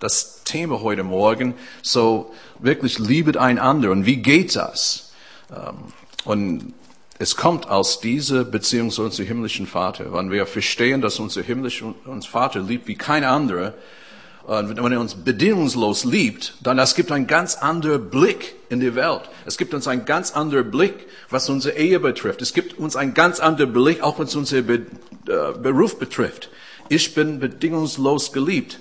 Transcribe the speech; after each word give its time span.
das 0.00 0.42
Thema 0.44 0.80
heute 0.82 1.02
Morgen. 1.02 1.54
So 1.82 2.32
wirklich 2.58 2.98
liebet 2.98 3.36
einander. 3.36 3.90
Und 3.90 4.06
wie 4.06 4.16
geht 4.16 4.56
das? 4.56 5.12
Ähm, 5.50 5.92
und 6.24 6.74
es 7.18 7.36
kommt 7.36 7.68
aus 7.68 8.00
dieser 8.00 8.44
Beziehung 8.44 8.90
zu 8.90 9.02
unserem 9.02 9.26
himmlischen 9.26 9.66
Vater. 9.66 10.12
Wenn 10.12 10.30
wir 10.30 10.46
verstehen, 10.46 11.00
dass 11.00 11.18
unser 11.18 11.42
himmlischer 11.42 11.94
uns 12.04 12.26
Vater 12.26 12.60
liebt 12.60 12.88
wie 12.88 12.96
kein 12.96 13.24
anderer, 13.24 13.74
und 14.46 14.76
wenn 14.76 14.92
er 14.92 15.00
uns 15.00 15.16
bedingungslos 15.16 16.04
liebt, 16.04 16.54
dann 16.62 16.78
es 16.78 16.94
gibt 16.94 17.10
einen 17.10 17.26
ganz 17.26 17.56
anderen 17.56 18.08
Blick 18.10 18.54
in 18.68 18.78
die 18.78 18.94
Welt. 18.94 19.22
Es 19.44 19.58
gibt 19.58 19.74
uns 19.74 19.88
einen 19.88 20.04
ganz 20.04 20.30
anderen 20.30 20.70
Blick, 20.70 21.08
was 21.30 21.48
unsere 21.48 21.76
Ehe 21.76 21.98
betrifft. 21.98 22.42
Es 22.42 22.54
gibt 22.54 22.78
uns 22.78 22.94
einen 22.94 23.12
ganz 23.12 23.40
anderen 23.40 23.72
Blick, 23.72 24.02
auch 24.02 24.20
was 24.20 24.36
unser 24.36 24.62
Be 24.62 24.86
äh, 25.26 25.58
Beruf 25.58 25.98
betrifft. 25.98 26.48
Ich 26.88 27.12
bin 27.12 27.40
bedingungslos 27.40 28.32
geliebt. 28.32 28.78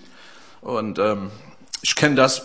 Und 0.66 0.98
ähm, 0.98 1.30
ich 1.84 1.96
kenne 1.96 2.16
das 2.16 2.42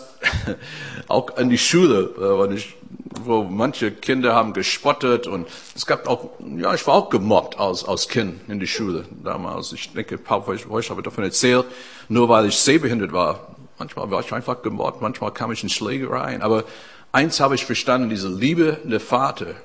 auch 1.07 1.37
in 1.37 1.49
die 1.49 1.57
Schule, 1.57 2.47
äh, 2.49 2.53
ich, 2.53 2.75
wo 3.23 3.43
manche 3.43 3.91
Kinder 3.91 4.35
haben 4.35 4.53
gespottet 4.53 5.25
und 5.25 5.47
es 5.75 5.87
gab 5.87 6.07
auch, 6.07 6.29
ja, 6.55 6.71
ich 6.75 6.85
war 6.85 6.93
auch 6.93 7.09
gemobbt 7.09 7.59
als, 7.59 7.83
als 7.83 8.07
Kind 8.07 8.47
in 8.47 8.59
die 8.59 8.67
Schule 8.67 9.05
damals. 9.23 9.73
Ich 9.73 9.91
denke, 9.93 10.19
Paul 10.19 10.45
Weiss 10.45 10.91
habe 10.91 11.01
davon 11.01 11.23
erzählt, 11.23 11.65
nur 12.09 12.29
weil 12.29 12.45
ich 12.45 12.57
sehbehindert 12.57 13.11
war. 13.11 13.55
Manchmal 13.79 14.11
war 14.11 14.19
ich 14.19 14.31
einfach 14.31 14.61
gemobbt, 14.61 15.01
manchmal 15.01 15.31
kam 15.31 15.51
ich 15.51 15.63
in 15.63 15.69
Schlägereien. 15.69 16.43
Aber 16.43 16.63
eins 17.11 17.39
habe 17.39 17.55
ich 17.55 17.65
verstanden, 17.65 18.11
diese 18.11 18.29
Liebe 18.29 18.77
der 18.83 18.99
Vater, 18.99 19.55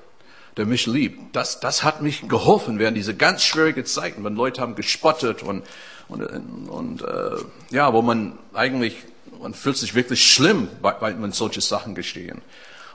der 0.56 0.64
mich 0.64 0.86
liebt, 0.86 1.36
das, 1.36 1.60
das 1.60 1.84
hat 1.84 2.00
mich 2.00 2.26
geholfen 2.26 2.78
während 2.78 2.96
diese 2.96 3.14
ganz 3.14 3.42
schwierigen 3.42 3.84
Zeiten, 3.84 4.24
wenn 4.24 4.34
Leute 4.34 4.62
haben 4.62 4.76
gespottet 4.76 5.42
und, 5.42 5.62
und, 6.08 6.22
und 6.68 7.02
äh, 7.02 7.36
ja, 7.70 7.92
wo 7.92 8.02
man 8.02 8.38
eigentlich 8.54 8.96
man 9.40 9.54
fühlt 9.54 9.76
sich 9.76 9.94
wirklich 9.94 10.32
schlimm, 10.32 10.68
weil 10.80 11.14
man 11.14 11.32
solche 11.32 11.60
Sachen 11.60 11.94
gestehen. 11.94 12.42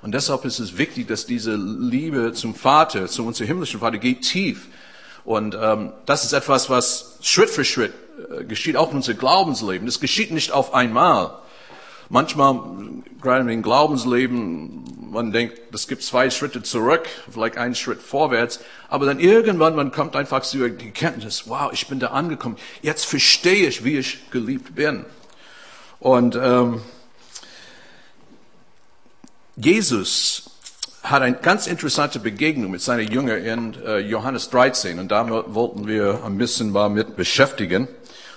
Und 0.01 0.13
deshalb 0.13 0.45
ist 0.45 0.59
es 0.59 0.77
wichtig, 0.77 1.07
dass 1.07 1.25
diese 1.25 1.55
Liebe 1.55 2.33
zum 2.33 2.55
Vater, 2.55 3.07
zu 3.07 3.25
unserem 3.25 3.47
himmlischen 3.47 3.79
Vater, 3.79 3.97
geht 3.99 4.23
tief. 4.23 4.67
Und 5.23 5.55
ähm, 5.59 5.93
das 6.05 6.23
ist 6.23 6.33
etwas, 6.33 6.69
was 6.69 7.17
Schritt 7.21 7.49
für 7.49 7.63
Schritt 7.63 7.93
äh, 8.31 8.43
geschieht, 8.43 8.77
auch 8.77 8.89
in 8.89 8.97
unserem 8.97 9.19
Glaubensleben. 9.19 9.85
Das 9.85 9.99
geschieht 9.99 10.31
nicht 10.31 10.51
auf 10.51 10.73
einmal. 10.73 11.31
Manchmal, 12.11 12.59
gerade 13.21 13.49
im 13.49 13.61
Glaubensleben, 13.61 14.83
man 15.11 15.31
denkt, 15.31 15.73
es 15.73 15.87
gibt 15.87 16.03
zwei 16.03 16.29
Schritte 16.29 16.61
zurück, 16.61 17.07
vielleicht 17.31 17.57
einen 17.57 17.73
Schritt 17.73 18.01
vorwärts, 18.01 18.59
aber 18.89 19.05
dann 19.05 19.17
irgendwann, 19.17 19.77
man 19.77 19.93
kommt 19.93 20.17
einfach 20.17 20.41
zu 20.41 20.69
die 20.69 20.91
Kenntnis, 20.91 21.45
wow, 21.47 21.71
ich 21.71 21.87
bin 21.87 22.01
da 22.01 22.07
angekommen, 22.07 22.57
jetzt 22.81 23.05
verstehe 23.05 23.65
ich, 23.65 23.85
wie 23.85 23.97
ich 23.97 24.29
geliebt 24.29 24.75
bin. 24.75 25.05
Und 26.01 26.35
ähm, 26.35 26.81
Jesus 29.55 30.49
hat 31.03 31.21
eine 31.21 31.37
ganz 31.37 31.65
interessante 31.65 32.19
Begegnung 32.19 32.71
mit 32.71 32.81
seinen 32.81 33.09
Jüngern 33.09 33.41
in 33.41 33.83
äh, 33.85 33.99
Johannes 33.99 34.49
13 34.49 34.99
und 34.99 35.13
da 35.13 35.29
wollten 35.53 35.87
wir 35.87 36.25
ein 36.25 36.37
bisschen 36.37 36.71
mal 36.73 36.89
mit 36.89 37.15
beschäftigen. 37.15 37.87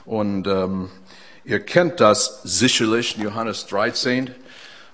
Und 0.04 0.46
ähm, 0.46 0.90
ihr 1.44 1.60
kennt 1.60 2.00
das 2.00 2.40
sicherlich, 2.44 3.16
Johannes 3.16 3.66
13, 3.66 4.30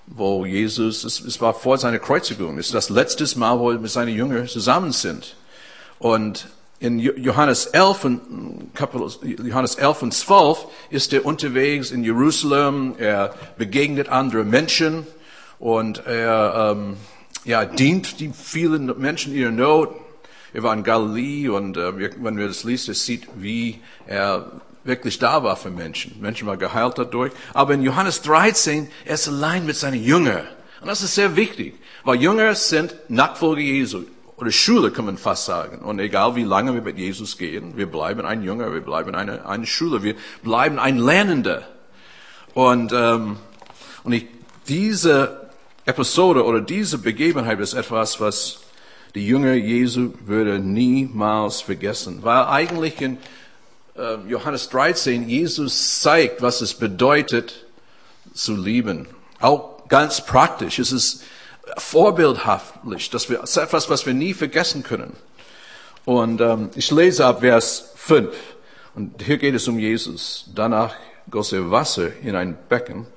wo 0.07 0.45
Jesus, 0.45 1.03
es, 1.03 1.41
war 1.41 1.53
vor 1.53 1.77
seiner 1.77 1.99
Kreuzigung, 1.99 2.57
es 2.57 2.67
ist 2.67 2.73
das 2.73 2.89
letzte 2.89 3.39
Mal, 3.39 3.59
wo 3.59 3.71
er 3.71 3.79
mit 3.79 3.91
seinen 3.91 4.15
Jüngern 4.15 4.47
zusammen 4.47 4.91
sind. 4.91 5.35
Und 5.99 6.47
in 6.79 6.99
Johannes 6.99 7.67
11 7.67 8.05
und, 8.05 8.73
Kapitel, 8.73 9.07
Johannes 9.45 9.75
11 9.75 10.01
und 10.01 10.13
12 10.13 10.65
ist 10.89 11.13
er 11.13 11.25
unterwegs 11.25 11.91
in 11.91 12.03
Jerusalem, 12.03 12.95
er 12.97 13.35
begegnet 13.57 14.09
andere 14.09 14.43
Menschen 14.43 15.05
und 15.59 16.05
er 16.07 16.73
ähm, 16.75 16.97
ja, 17.45 17.65
dient 17.65 18.19
die 18.19 18.31
vielen 18.33 18.99
Menschen 18.99 19.33
in 19.33 19.39
ihrer 19.39 19.51
Not. 19.51 19.95
Er 20.53 20.63
war 20.63 20.73
in 20.73 20.83
Galiläa 20.83 21.51
und 21.51 21.77
äh, 21.77 22.11
wenn 22.21 22.37
wir 22.37 22.47
das 22.47 22.63
liest, 22.63 22.89
es 22.89 23.05
sieht, 23.05 23.27
wie 23.35 23.79
er 24.07 24.51
wirklich 24.83 25.19
da 25.19 25.43
war 25.43 25.55
für 25.55 25.69
Menschen. 25.69 26.19
Menschen 26.21 26.47
waren 26.47 26.59
geheilt 26.59 26.97
dadurch. 26.97 27.31
Aber 27.53 27.73
in 27.73 27.81
Johannes 27.81 28.21
13, 28.21 28.89
er 29.05 29.13
ist 29.13 29.27
allein 29.27 29.65
mit 29.65 29.75
seinen 29.75 30.03
Jüngern. 30.03 30.47
Und 30.81 30.87
das 30.87 31.03
ist 31.03 31.15
sehr 31.15 31.35
wichtig, 31.35 31.75
weil 32.03 32.21
Jünger 32.21 32.55
sind 32.55 32.95
Nachfolger 33.07 33.61
Jesu 33.61 34.03
oder 34.41 34.51
Schule 34.51 34.89
kann 34.89 35.05
man 35.05 35.17
fast 35.17 35.45
sagen. 35.45 35.79
Und 35.79 35.99
egal 35.99 36.35
wie 36.35 36.43
lange 36.43 36.73
wir 36.73 36.81
mit 36.81 36.97
Jesus 36.97 37.37
gehen, 37.37 37.77
wir 37.77 37.85
bleiben 37.85 38.25
ein 38.25 38.41
Jünger, 38.41 38.73
wir 38.73 38.81
bleiben 38.81 39.13
eine, 39.13 39.45
eine 39.45 39.67
Schule, 39.67 40.01
wir 40.01 40.15
bleiben 40.41 40.79
ein 40.79 40.97
Lernender. 40.97 41.67
Und, 42.55 42.91
ähm, 42.91 43.37
und 44.03 44.13
ich, 44.13 44.25
diese 44.67 45.51
Episode 45.85 46.43
oder 46.43 46.59
diese 46.59 46.97
Begebenheit 46.97 47.59
ist 47.59 47.75
etwas, 47.75 48.19
was 48.19 48.61
die 49.13 49.27
Jünger 49.27 49.53
Jesu 49.53 50.13
würde 50.25 50.57
niemals 50.57 51.61
vergessen. 51.61 52.19
Weil 52.23 52.45
eigentlich 52.45 52.99
in 52.99 53.19
Johannes 54.27 54.69
13 54.69 55.27
Jesus 55.27 55.99
zeigt, 55.99 56.41
was 56.41 56.61
es 56.61 56.73
bedeutet 56.73 57.65
zu 58.33 58.55
lieben. 58.55 59.07
Auch 59.39 59.87
ganz 59.87 60.25
praktisch. 60.25 60.79
Es 60.79 60.91
ist 60.91 61.23
vorbildhaftlich. 61.77 63.09
Das 63.09 63.25
ist 63.25 63.57
etwas, 63.57 63.89
was 63.89 64.05
wir 64.05 64.13
nie 64.13 64.33
vergessen 64.33 64.83
können. 64.83 65.15
Und 66.05 66.41
ähm, 66.41 66.69
ich 66.75 66.89
lese 66.91 67.25
ab 67.25 67.41
Vers 67.41 67.91
5. 67.95 68.35
Und 68.95 69.21
hier 69.21 69.37
geht 69.37 69.55
es 69.55 69.67
um 69.67 69.77
Jesus. 69.77 70.49
Danach 70.55 70.95
goss 71.29 71.53
er 71.53 71.71
Wasser 71.71 72.09
in 72.21 72.35
ein 72.35 72.57
Becken, 72.69 73.07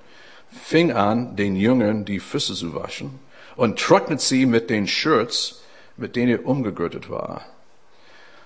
fing 0.51 0.93
an, 0.93 1.37
den 1.37 1.57
Jüngern 1.57 2.05
die 2.05 2.21
Füße 2.21 2.55
zu 2.55 2.75
waschen 2.75 3.19
und 3.57 3.79
trocknet 3.79 4.21
sie 4.21 4.47
mit 4.47 4.71
den 4.71 4.87
Shirts, 4.87 5.63
mit 5.97 6.17
denen 6.17 6.33
er 6.33 6.47
umgegürtet 6.47 7.11
war. 7.11 7.47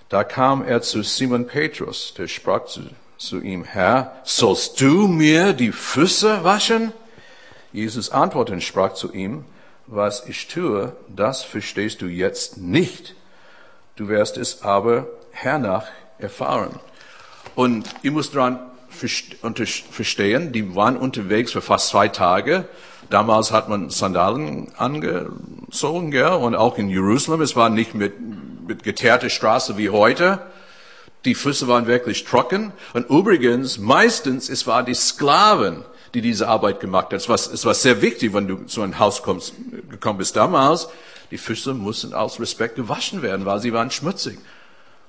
Da 0.08 0.24
kam 0.24 0.64
er 0.64 0.80
zu 0.80 1.02
Simon 1.02 1.46
Petrus, 1.46 2.14
der 2.16 2.28
sprach 2.28 2.64
zu, 2.64 2.80
zu 3.19 3.41
ihm, 3.41 3.64
Herr, 3.64 4.16
sollst 4.24 4.80
du 4.80 5.06
mir 5.06 5.52
die 5.52 5.72
Füße 5.72 6.44
waschen? 6.44 6.92
Jesus 7.72 8.10
antwortete 8.10 8.54
und 8.54 8.62
sprach 8.62 8.94
zu 8.94 9.12
ihm, 9.12 9.44
was 9.86 10.26
ich 10.26 10.48
tue, 10.48 10.94
das 11.08 11.42
verstehst 11.42 12.00
du 12.00 12.06
jetzt 12.06 12.56
nicht. 12.56 13.14
Du 13.96 14.08
wirst 14.08 14.36
es 14.36 14.62
aber 14.62 15.06
hernach 15.32 15.86
erfahren. 16.19 16.78
Und 17.54 17.88
ich 18.02 18.10
muss 18.10 18.30
daran 18.30 18.60
verstehen, 18.90 20.52
die 20.52 20.75
waren 20.75 20.96
unterwegs 20.96 21.52
für 21.52 21.60
fast 21.60 21.88
zwei 21.88 22.08
Tage. 22.08 22.64
Damals 23.10 23.52
hat 23.52 23.69
man 23.69 23.90
Sandalen 23.90 24.72
angezogen, 24.76 26.10
gell? 26.10 26.32
und 26.32 26.54
auch 26.54 26.78
in 26.78 26.88
Jerusalem. 26.88 27.40
Es 27.40 27.56
war 27.56 27.70
nicht 27.70 27.94
mit, 27.94 28.14
mit 28.69 28.84
geteerter 28.84 29.31
Straße 29.31 29.77
wie 29.79 29.91
heute. 29.91 30.41
Die 31.25 31.34
Füße 31.34 31.67
waren 31.67 31.87
wirklich 31.87 32.25
trocken. 32.25 32.73
Und 32.93 33.11
übrigens, 33.11 33.79
meistens, 33.79 34.49
es 34.49 34.67
waren 34.67 34.87
die 34.87 34.95
Sklaven, 34.95 35.84
die 36.15 36.21
diese 36.21 36.47
Arbeit 36.47 36.79
gemacht 36.79 37.06
hat. 37.06 37.15
Es 37.15 37.29
war, 37.29 37.34
es 37.34 37.65
war 37.65 37.75
sehr 37.75 38.01
wichtig, 38.03 38.34
wenn 38.34 38.47
du 38.47 38.67
zu 38.67 38.83
einem 38.83 38.99
Haus 38.99 39.23
kommst, 39.23 39.55
gekommen 39.91 40.19
bist 40.19 40.37
damals. 40.37 40.89
Die 41.31 41.39
Füße 41.39 41.75
mussten 41.75 42.15
aus 42.15 42.39
Respekt 42.39 42.77
gewaschen 42.77 43.23
werden, 43.23 43.45
weil 43.47 43.61
sie 43.61 43.73
waren 43.73 43.91
schmutzig. 43.91 44.39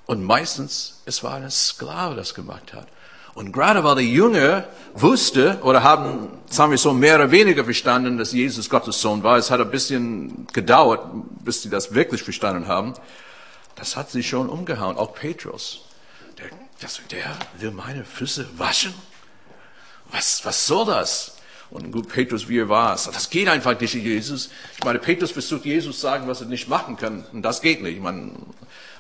Und 0.06 0.24
meistens, 0.24 1.02
es 1.06 1.24
war 1.24 1.36
ein 1.36 1.52
Sklave, 1.52 2.16
das 2.16 2.34
gemacht 2.34 2.74
hat. 2.74 2.88
Und 3.36 3.52
gerade 3.52 3.84
weil 3.84 3.98
die 3.98 4.14
Jünger 4.14 4.66
wusste 4.94 5.60
oder 5.62 5.84
haben, 5.84 6.30
sagen 6.50 6.72
wir 6.72 6.78
so, 6.78 6.94
mehr 6.94 7.16
oder 7.16 7.32
weniger 7.32 7.64
verstanden, 7.64 8.18
dass 8.18 8.34
Jesus 8.34 8.70
Gottes 8.70 9.00
Sohn 9.00 9.22
war, 9.24 9.38
es 9.38 9.52
hat 9.52 9.62
ein 9.62 9.70
bisschen 9.70 10.48
gedauert, 10.52 11.02
bis 11.46 11.62
sie 11.62 11.70
das 11.70 11.94
wirklich 11.94 12.24
verstanden 12.24 12.68
haben, 12.68 12.96
das 13.80 13.96
hat 13.96 14.12
sie 14.12 14.24
schon 14.24 14.50
umgehauen. 14.50 14.98
Auch 14.98 15.14
Petrus. 15.14 15.86
Der, 16.38 16.46
das, 16.82 17.02
der 17.12 17.36
will 17.60 17.72
meine 17.72 18.06
Füße 18.06 18.48
waschen? 18.58 18.94
was, 20.12 20.44
was 20.46 20.66
soll 20.66 20.86
das? 20.86 21.36
Und 21.70 21.92
gut, 21.92 22.10
Petrus, 22.10 22.50
wie 22.50 22.60
er 22.60 22.70
war, 22.70 22.96
das 22.96 23.30
geht 23.30 23.48
einfach 23.48 23.80
nicht, 23.80 23.94
Jesus. 23.94 24.50
Ich 24.78 24.84
meine, 24.84 24.98
Petrus 24.98 25.32
versucht 25.32 25.66
Jesus 25.66 26.02
sagen, 26.02 26.28
was 26.28 26.42
er 26.42 26.48
nicht 26.48 26.68
machen 26.68 26.98
kann. 26.98 27.24
Und 27.32 27.44
das 27.44 27.62
geht 27.62 27.84
nicht. 27.84 27.98
Ich 27.98 28.02
meine, 28.02 28.32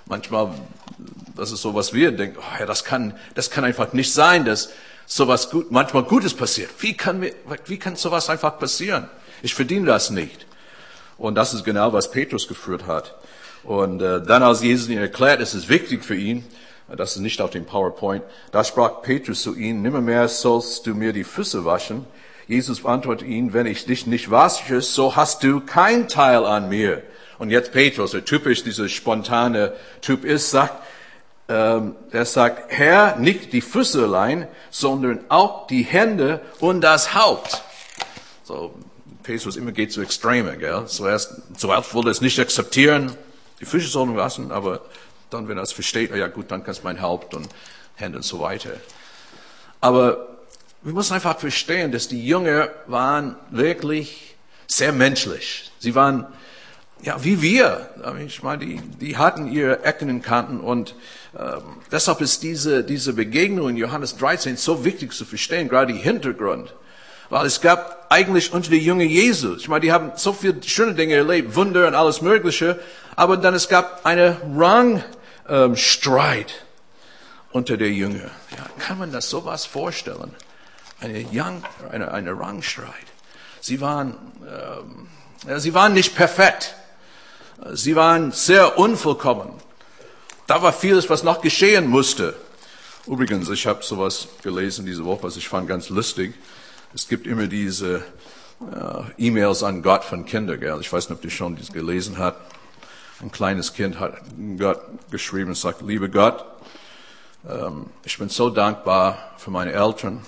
manchmal, 0.05 0.53
das 1.35 1.51
ist 1.51 1.63
so, 1.63 1.73
was 1.73 1.93
wir 1.93 2.11
denken, 2.11 2.37
oh 2.39 2.59
ja, 2.59 2.67
das 2.67 2.83
kann, 2.83 3.17
das 3.33 3.49
kann 3.49 3.63
einfach 3.63 3.93
nicht 3.93 4.13
sein, 4.13 4.45
dass 4.45 4.69
sowas 5.07 5.49
gut, 5.49 5.71
manchmal 5.71 6.03
Gutes 6.03 6.35
passiert. 6.35 6.69
Wie 6.79 6.95
kann 6.95 7.19
mir, 7.19 7.33
wie 7.65 7.79
kann 7.79 7.95
sowas 7.95 8.29
einfach 8.29 8.59
passieren? 8.59 9.09
Ich 9.41 9.55
verdiene 9.55 9.87
das 9.87 10.11
nicht. 10.11 10.45
Und 11.17 11.35
das 11.35 11.55
ist 11.55 11.63
genau, 11.63 11.91
was 11.91 12.11
Petrus 12.11 12.47
geführt 12.47 12.85
hat. 12.85 13.15
Und 13.63 14.01
äh, 14.01 14.21
dann, 14.21 14.43
als 14.43 14.61
Jesus 14.61 14.89
ihn 14.89 14.97
erklärt, 14.97 15.41
ist 15.41 15.53
es 15.53 15.69
wichtig 15.69 16.03
für 16.03 16.15
ihn, 16.15 16.45
das 16.95 17.15
ist 17.15 17.21
nicht 17.21 17.41
auf 17.41 17.51
dem 17.51 17.65
PowerPoint. 17.65 18.23
Da 18.51 18.63
sprach 18.63 19.01
Petrus 19.01 19.43
zu 19.43 19.55
ihm, 19.55 19.81
nimmermehr 19.81 20.27
sollst 20.27 20.87
du 20.87 20.95
mir 20.95 21.13
die 21.13 21.23
Füße 21.23 21.63
waschen. 21.65 22.05
Jesus 22.47 22.83
antwortet 22.83 23.27
ihn, 23.27 23.53
wenn 23.53 23.67
ich 23.67 23.85
dich 23.85 24.07
nicht 24.07 24.31
wasche, 24.31 24.81
so 24.81 25.15
hast 25.15 25.43
du 25.43 25.59
kein 25.59 26.07
Teil 26.07 26.45
an 26.45 26.67
mir. 26.69 27.03
Und 27.37 27.51
jetzt 27.51 27.71
Petrus, 27.71 28.11
der 28.11 28.25
typisch 28.25 28.63
dieser 28.63 28.89
spontane 28.89 29.73
Typ 30.01 30.25
ist, 30.25 30.49
sagt, 30.49 30.83
ähm, 31.47 31.95
der 32.11 32.25
sagt, 32.25 32.71
Herr, 32.71 33.17
nicht 33.17 33.53
die 33.53 33.61
Füße 33.61 34.03
allein, 34.03 34.47
sondern 34.71 35.19
auch 35.29 35.67
die 35.67 35.83
Hände 35.83 36.41
und 36.59 36.81
das 36.81 37.13
Haupt. 37.13 37.63
So, 38.43 38.73
Petrus 39.23 39.57
immer 39.57 39.71
geht 39.71 39.91
zu 39.91 40.01
Extreme, 40.01 40.57
gell? 40.57 40.85
Zuerst, 40.87 41.41
zuerst 41.55 41.93
wollte 41.93 42.09
er 42.09 42.11
es 42.11 42.21
nicht 42.21 42.39
akzeptieren, 42.39 43.15
die 43.59 43.65
Füße 43.65 43.87
sollen 43.87 44.15
waschen, 44.15 44.51
aber 44.51 44.81
dann, 45.29 45.47
wenn 45.47 45.57
er 45.57 45.63
es 45.63 45.71
versteht, 45.71 46.15
ja 46.15 46.27
gut, 46.27 46.51
dann 46.51 46.63
kannst 46.63 46.83
mein 46.83 47.01
Haupt 47.01 47.33
und 47.33 47.47
Hände 47.95 48.17
und 48.17 48.23
so 48.23 48.39
weiter. 48.39 48.71
Aber 49.81 50.27
wir 50.81 50.93
müssen 50.93 51.13
einfach 51.13 51.37
verstehen, 51.37 51.91
dass 51.91 52.07
die 52.07 52.25
Jünger 52.25 52.69
waren 52.87 53.35
wirklich 53.51 54.35
sehr 54.67 54.91
menschlich. 54.91 55.71
Sie 55.79 55.95
waren 55.95 56.27
ja 57.01 57.23
wie 57.23 57.41
wir. 57.41 57.89
Ich 58.25 58.43
meine, 58.43 58.65
die, 58.65 58.81
die 58.99 59.17
hatten 59.17 59.51
ihre 59.51 59.83
Ecken 59.83 60.09
und 60.09 60.21
Kanten 60.21 60.59
und 60.59 60.95
ähm, 61.37 61.61
deshalb 61.91 62.21
ist 62.21 62.43
diese 62.43 62.83
diese 62.83 63.13
Begegnung 63.13 63.69
in 63.69 63.77
Johannes 63.77 64.17
13 64.17 64.57
so 64.57 64.83
wichtig 64.83 65.13
zu 65.13 65.25
verstehen, 65.25 65.69
gerade 65.69 65.93
die 65.93 65.99
Hintergrund, 65.99 66.73
weil 67.29 67.45
es 67.45 67.61
gab 67.61 68.07
eigentlich 68.09 68.53
unter 68.53 68.69
die 68.69 68.79
Jünger 68.79 69.03
Jesus. 69.03 69.61
Ich 69.61 69.69
meine, 69.69 69.81
die 69.81 69.91
haben 69.91 70.11
so 70.15 70.33
viele 70.33 70.61
schöne 70.63 70.95
Dinge 70.95 71.15
erlebt, 71.15 71.55
Wunder 71.55 71.87
und 71.87 71.95
alles 71.95 72.21
Mögliche, 72.21 72.79
aber 73.19 73.35
dann 73.35 73.53
es 73.53 73.67
gab 73.67 74.05
eine 74.05 74.37
Rangstreit 74.55 76.51
ähm, 76.51 76.55
unter 77.51 77.75
der 77.75 77.91
Jünger. 77.91 78.31
Ja, 78.55 78.65
kann 78.79 78.97
man 78.97 79.11
das 79.11 79.29
sowas 79.29 79.65
vorstellen? 79.65 80.33
Eine, 81.01 81.25
Young, 81.29 81.61
eine, 81.91 82.13
eine 82.13 82.39
Rangstreit. 82.39 82.93
Sie 83.59 83.81
waren, 83.81 84.15
ähm, 84.47 85.09
sie 85.59 85.73
waren 85.73 85.93
nicht 85.93 86.15
perfekt. 86.15 86.75
Sie 87.73 87.97
waren 87.97 88.31
sehr 88.31 88.79
unvollkommen. 88.79 89.51
Da 90.47 90.61
war 90.61 90.71
vieles, 90.71 91.09
was 91.09 91.23
noch 91.23 91.41
geschehen 91.41 91.87
musste. 91.87 92.35
Übrigens, 93.05 93.49
ich 93.49 93.67
habe 93.67 93.83
sowas 93.83 94.29
gelesen 94.43 94.85
diese 94.85 95.03
Woche, 95.03 95.23
was 95.23 95.35
ich 95.35 95.49
fand 95.49 95.67
ganz 95.67 95.89
lustig. 95.89 96.35
Es 96.95 97.09
gibt 97.09 97.27
immer 97.27 97.47
diese 97.47 97.97
äh, 98.61 99.03
E-Mails 99.17 99.61
an 99.61 99.83
Gott 99.83 100.05
von 100.05 100.23
Kindern. 100.23 100.79
Ich 100.79 100.93
weiß 100.93 101.09
nicht, 101.09 101.17
ob 101.17 101.21
du 101.21 101.29
schon 101.29 101.57
dies 101.57 101.73
gelesen 101.73 102.17
hast. 102.17 102.37
Ein 103.21 103.33
kleines 103.33 103.73
Kind 103.73 103.99
hat 103.99 104.13
Gott 104.57 104.79
geschrieben 105.11 105.49
und 105.49 105.55
sagt, 105.55 105.81
liebe 105.81 106.09
Gott, 106.09 106.45
ähm, 107.49 107.87
ich 108.05 108.17
bin 108.17 108.29
so 108.29 108.49
dankbar 108.49 109.17
für 109.35 109.51
meine 109.51 109.73
Eltern. 109.73 110.25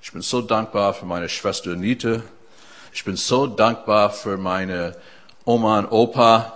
Ich 0.00 0.12
bin 0.12 0.22
so 0.22 0.40
dankbar 0.40 0.94
für 0.94 1.04
meine 1.04 1.28
Schwester 1.28 1.76
Nite. 1.76 2.22
Ich 2.94 3.04
bin 3.04 3.16
so 3.16 3.46
dankbar 3.46 4.08
für 4.08 4.38
meine 4.38 4.96
Oma 5.44 5.80
und 5.80 5.92
Opa. 5.92 6.54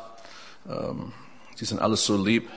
Ähm, 0.66 1.12
die 1.60 1.66
sind 1.66 1.82
alles 1.82 2.06
so 2.06 2.16
lieb. 2.16 2.48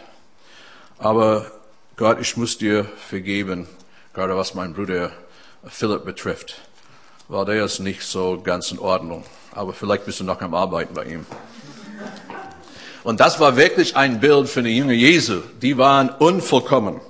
Aber 0.98 1.52
Gott, 1.98 2.22
ich 2.22 2.38
muss 2.38 2.58
dir 2.58 2.86
vergeben, 2.86 3.68
gerade 4.14 4.38
was 4.38 4.54
mein 4.54 4.74
Bruder 4.74 5.12
Philipp 5.66 6.06
betrifft, 6.06 6.62
weil 7.28 7.44
der 7.44 7.66
ist 7.66 7.80
nicht 7.80 8.04
so 8.04 8.40
ganz 8.42 8.72
in 8.72 8.80
Ordnung. 8.80 9.26
Aber 9.52 9.74
vielleicht 9.74 10.06
bist 10.06 10.22
du 10.22 10.24
noch 10.24 10.40
am 10.40 10.54
Arbeiten 10.54 10.94
bei 10.94 11.04
ihm. 11.04 11.26
Und 13.04 13.20
das 13.20 13.40
war 13.40 13.58
wirklich 13.58 13.96
ein 13.96 14.20
Bild 14.20 14.48
für 14.48 14.64
die 14.64 14.78
Jünger 14.78 14.94
Jesu. 14.94 15.42
Die 15.62 15.78
waren 15.78 16.10
unvollkommen. 16.10 17.02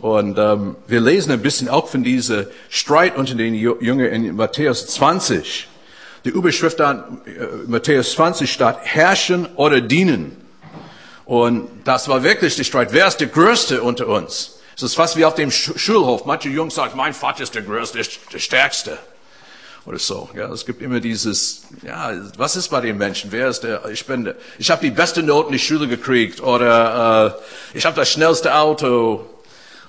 Und 0.00 0.38
ähm, 0.38 0.76
wir 0.86 1.00
lesen 1.00 1.32
ein 1.32 1.42
bisschen 1.42 1.68
auch 1.68 1.88
von 1.88 2.02
diesem 2.02 2.46
Streit 2.68 3.16
unter 3.16 3.34
den 3.34 3.54
Jüngern 3.54 4.06
in 4.06 4.36
Matthäus 4.36 4.86
20. 4.86 5.68
Die 6.24 6.30
Überschrift 6.30 6.80
an 6.80 7.20
äh, 7.26 7.46
Matthäus 7.66 8.12
20 8.12 8.50
steht 8.50 8.76
herrschen 8.82 9.46
oder 9.56 9.80
dienen. 9.80 10.36
Und 11.24 11.68
das 11.84 12.08
war 12.08 12.22
wirklich 12.22 12.56
der 12.56 12.64
Streit. 12.64 12.92
Wer 12.92 13.06
ist 13.06 13.18
der 13.18 13.28
Größte 13.28 13.82
unter 13.82 14.08
uns? 14.08 14.60
Es 14.76 14.82
ist 14.82 14.94
fast 14.94 15.16
wie 15.16 15.24
auf 15.24 15.34
dem 15.34 15.50
Schulhof. 15.50 16.24
Manche 16.24 16.48
Jungs 16.48 16.74
sagen, 16.74 16.96
mein 16.96 17.12
Vater 17.12 17.42
ist 17.42 17.54
der 17.54 17.62
Größte, 17.62 17.98
der 18.32 18.38
Stärkste. 18.38 18.98
Oder 19.88 19.98
so. 19.98 20.28
Ja, 20.36 20.52
es 20.52 20.66
gibt 20.66 20.82
immer 20.82 21.00
dieses, 21.00 21.62
ja, 21.82 22.12
was 22.36 22.56
ist 22.56 22.68
bei 22.68 22.82
den 22.82 22.98
Menschen? 22.98 23.32
Wer 23.32 23.48
ist 23.48 23.60
der? 23.60 23.86
Ich 23.88 24.04
bin 24.04 24.24
der, 24.24 24.36
ich 24.58 24.70
habe 24.70 24.84
die 24.84 24.90
beste 24.90 25.22
Noten 25.22 25.48
in 25.48 25.52
die 25.54 25.58
Schule 25.58 25.88
gekriegt. 25.88 26.42
Oder 26.42 27.38
äh, 27.72 27.78
ich 27.78 27.86
habe 27.86 27.96
das 27.96 28.10
schnellste 28.10 28.54
Auto. 28.54 29.24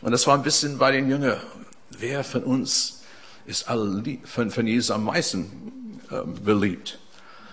Und 0.02 0.14
das 0.14 0.26
war 0.26 0.36
ein 0.36 0.42
bisschen 0.42 0.78
bei 0.78 0.94
den 0.94 1.10
Jüngern. 1.10 1.42
Wer 1.90 2.24
von 2.24 2.46
uns 2.46 3.02
ist 3.46 3.66
von, 3.66 4.52
von 4.52 4.68
Jesus 4.68 4.90
am 4.90 5.04
meisten 5.04 6.00
äh, 6.10 6.22
beliebt? 6.46 6.98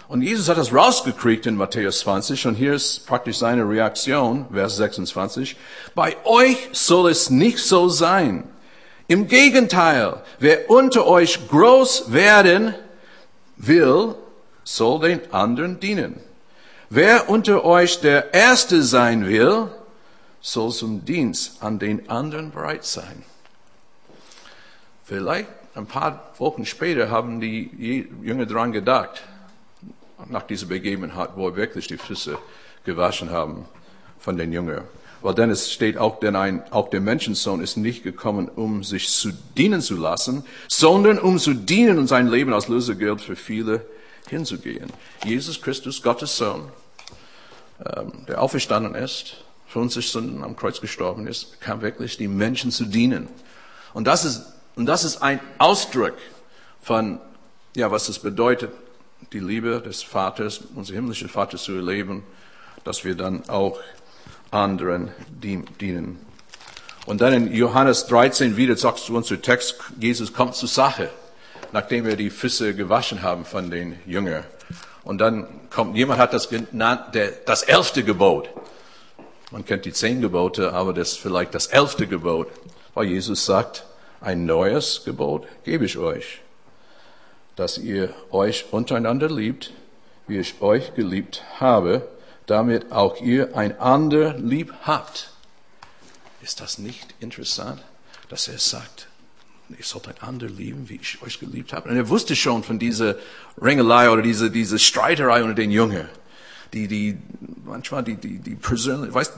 Und 0.06 0.22
Jesus 0.22 0.48
hat 0.48 0.56
das 0.56 0.72
rausgekriegt 0.72 1.46
in 1.46 1.56
Matthäus 1.56 1.98
20 1.98 2.46
und 2.46 2.54
hier 2.54 2.74
ist 2.74 3.08
praktisch 3.08 3.38
seine 3.38 3.68
Reaktion, 3.68 4.46
Vers 4.52 4.76
26. 4.76 5.56
Bei 5.96 6.16
euch 6.24 6.68
soll 6.70 7.10
es 7.10 7.28
nicht 7.28 7.58
so 7.58 7.88
sein. 7.88 8.44
Im 9.08 9.28
Gegenteil, 9.28 10.22
wer 10.38 10.68
unter 10.68 11.06
euch 11.06 11.48
groß 11.48 12.12
werden 12.12 12.74
will, 13.56 14.14
soll 14.64 15.00
den 15.00 15.32
anderen 15.32 15.78
dienen. 15.78 16.20
Wer 16.90 17.28
unter 17.28 17.64
euch 17.64 18.00
der 18.00 18.34
Erste 18.34 18.82
sein 18.82 19.26
will, 19.26 19.68
soll 20.40 20.72
zum 20.72 21.04
Dienst 21.04 21.62
an 21.62 21.78
den 21.78 22.08
anderen 22.08 22.50
bereit 22.50 22.84
sein. 22.84 23.24
Vielleicht 25.04 25.48
ein 25.74 25.86
paar 25.86 26.32
Wochen 26.38 26.66
später 26.66 27.10
haben 27.10 27.40
die 27.40 28.08
Jünger 28.22 28.46
daran 28.46 28.72
gedacht, 28.72 29.22
nach 30.28 30.42
dieser 30.42 30.66
Begebenheit, 30.66 31.30
wo 31.36 31.50
wir 31.50 31.56
wirklich 31.56 31.86
die 31.86 31.98
Füße 31.98 32.38
gewaschen 32.84 33.30
haben 33.30 33.66
von 34.18 34.36
den 34.36 34.52
Jüngern. 34.52 34.84
Weil 35.26 35.34
dann 35.34 35.50
es 35.50 35.72
steht 35.72 35.98
auch, 35.98 36.20
denn 36.20 36.36
ein, 36.36 36.62
auch 36.70 36.88
der 36.88 37.00
Menschensohn 37.00 37.60
ist 37.60 37.76
nicht 37.76 38.04
gekommen, 38.04 38.48
um 38.48 38.84
sich 38.84 39.08
zu 39.08 39.32
dienen 39.58 39.80
zu 39.80 39.96
lassen, 39.96 40.44
sondern 40.68 41.18
um 41.18 41.40
zu 41.40 41.52
dienen 41.52 41.98
und 41.98 42.06
sein 42.06 42.28
Leben 42.28 42.52
als 42.52 42.68
Lösegeld 42.68 43.20
für 43.20 43.34
viele 43.34 43.84
hinzugehen. 44.28 44.88
Jesus 45.24 45.60
Christus, 45.60 46.00
Gottes 46.00 46.36
Sohn, 46.36 46.68
ähm, 47.84 48.24
der 48.28 48.40
auferstanden 48.40 48.94
ist, 48.94 49.38
für 49.66 49.80
unsere 49.80 50.02
Sünden 50.02 50.44
am 50.44 50.54
Kreuz 50.54 50.80
gestorben 50.80 51.26
ist, 51.26 51.60
kam 51.60 51.80
wirklich 51.80 52.16
die 52.16 52.28
Menschen 52.28 52.70
zu 52.70 52.84
dienen. 52.84 53.28
Und 53.94 54.06
das 54.06 54.24
ist, 54.24 54.44
und 54.76 54.86
das 54.86 55.02
ist 55.02 55.22
ein 55.22 55.40
Ausdruck 55.58 56.14
von, 56.80 57.18
ja, 57.74 57.90
was 57.90 58.08
es 58.08 58.20
bedeutet, 58.20 58.70
die 59.32 59.40
Liebe 59.40 59.80
des 59.80 60.04
Vaters, 60.04 60.60
unser 60.76 60.94
himmlischer 60.94 61.28
Vater 61.28 61.58
zu 61.58 61.72
erleben, 61.74 62.22
dass 62.84 63.04
wir 63.04 63.16
dann 63.16 63.48
auch 63.48 63.80
anderen 64.50 65.10
dienen. 65.42 66.18
Und 67.06 67.20
dann 67.20 67.32
in 67.32 67.52
Johannes 67.52 68.06
13 68.06 68.56
wieder 68.56 68.76
sagst 68.76 69.08
du 69.08 69.16
uns 69.16 69.28
der 69.28 69.40
Text, 69.40 69.76
Jesus 69.98 70.32
kommt 70.32 70.56
zur 70.56 70.68
Sache, 70.68 71.10
nachdem 71.72 72.04
wir 72.04 72.16
die 72.16 72.30
Füße 72.30 72.74
gewaschen 72.74 73.22
haben 73.22 73.44
von 73.44 73.70
den 73.70 73.98
Jüngern. 74.06 74.44
Und 75.04 75.18
dann 75.18 75.46
kommt, 75.70 75.96
jemand 75.96 76.20
hat 76.20 76.32
das 76.34 76.48
genannt, 76.48 77.14
der, 77.14 77.30
das 77.30 77.62
elfte 77.62 78.02
Gebot. 78.02 78.50
Man 79.52 79.64
kennt 79.64 79.84
die 79.84 79.92
zehn 79.92 80.20
Gebote, 80.20 80.72
aber 80.72 80.92
das 80.92 81.12
ist 81.12 81.18
vielleicht 81.18 81.54
das 81.54 81.68
elfte 81.68 82.08
Gebot, 82.08 82.48
weil 82.94 83.06
Jesus 83.06 83.46
sagt, 83.46 83.84
ein 84.20 84.44
neues 84.44 85.02
Gebot 85.04 85.46
gebe 85.62 85.84
ich 85.84 85.98
euch, 85.98 86.40
dass 87.54 87.78
ihr 87.78 88.12
euch 88.32 88.66
untereinander 88.72 89.30
liebt, 89.30 89.72
wie 90.26 90.38
ich 90.38 90.60
euch 90.60 90.94
geliebt 90.94 91.44
habe, 91.60 92.08
damit 92.46 92.92
auch 92.92 93.20
ihr 93.20 93.56
einander 93.56 94.34
lieb 94.38 94.72
habt. 94.82 95.30
Ist 96.42 96.60
das 96.60 96.78
nicht 96.78 97.14
interessant, 97.20 97.82
dass 98.28 98.48
er 98.48 98.58
sagt, 98.58 99.08
ihr 99.68 99.84
sollt 99.84 100.08
einander 100.22 100.48
lieben, 100.48 100.88
wie 100.88 101.00
ich 101.02 101.20
euch 101.22 101.40
geliebt 101.40 101.72
habe? 101.72 101.88
Und 101.88 101.96
er 101.96 102.08
wusste 102.08 102.36
schon 102.36 102.62
von 102.62 102.78
dieser 102.78 103.16
Ringelei 103.60 104.10
oder 104.10 104.22
diese, 104.22 104.50
diese 104.50 104.78
Streiterei 104.78 105.42
unter 105.42 105.54
den 105.54 105.70
Jüngern 105.70 106.08
die, 106.72 106.88
die, 106.88 107.18
manchmal 107.64 108.02
die, 108.02 108.16
die, 108.16 108.38
die 108.38 108.54
persönlich, 108.54 109.12
weißt, 109.12 109.32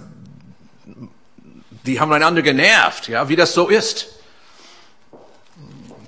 die 1.86 2.00
haben 2.00 2.12
einander 2.12 2.42
genervt, 2.42 3.08
ja, 3.08 3.28
wie 3.28 3.36
das 3.36 3.54
so 3.54 3.68
ist. 3.68 4.08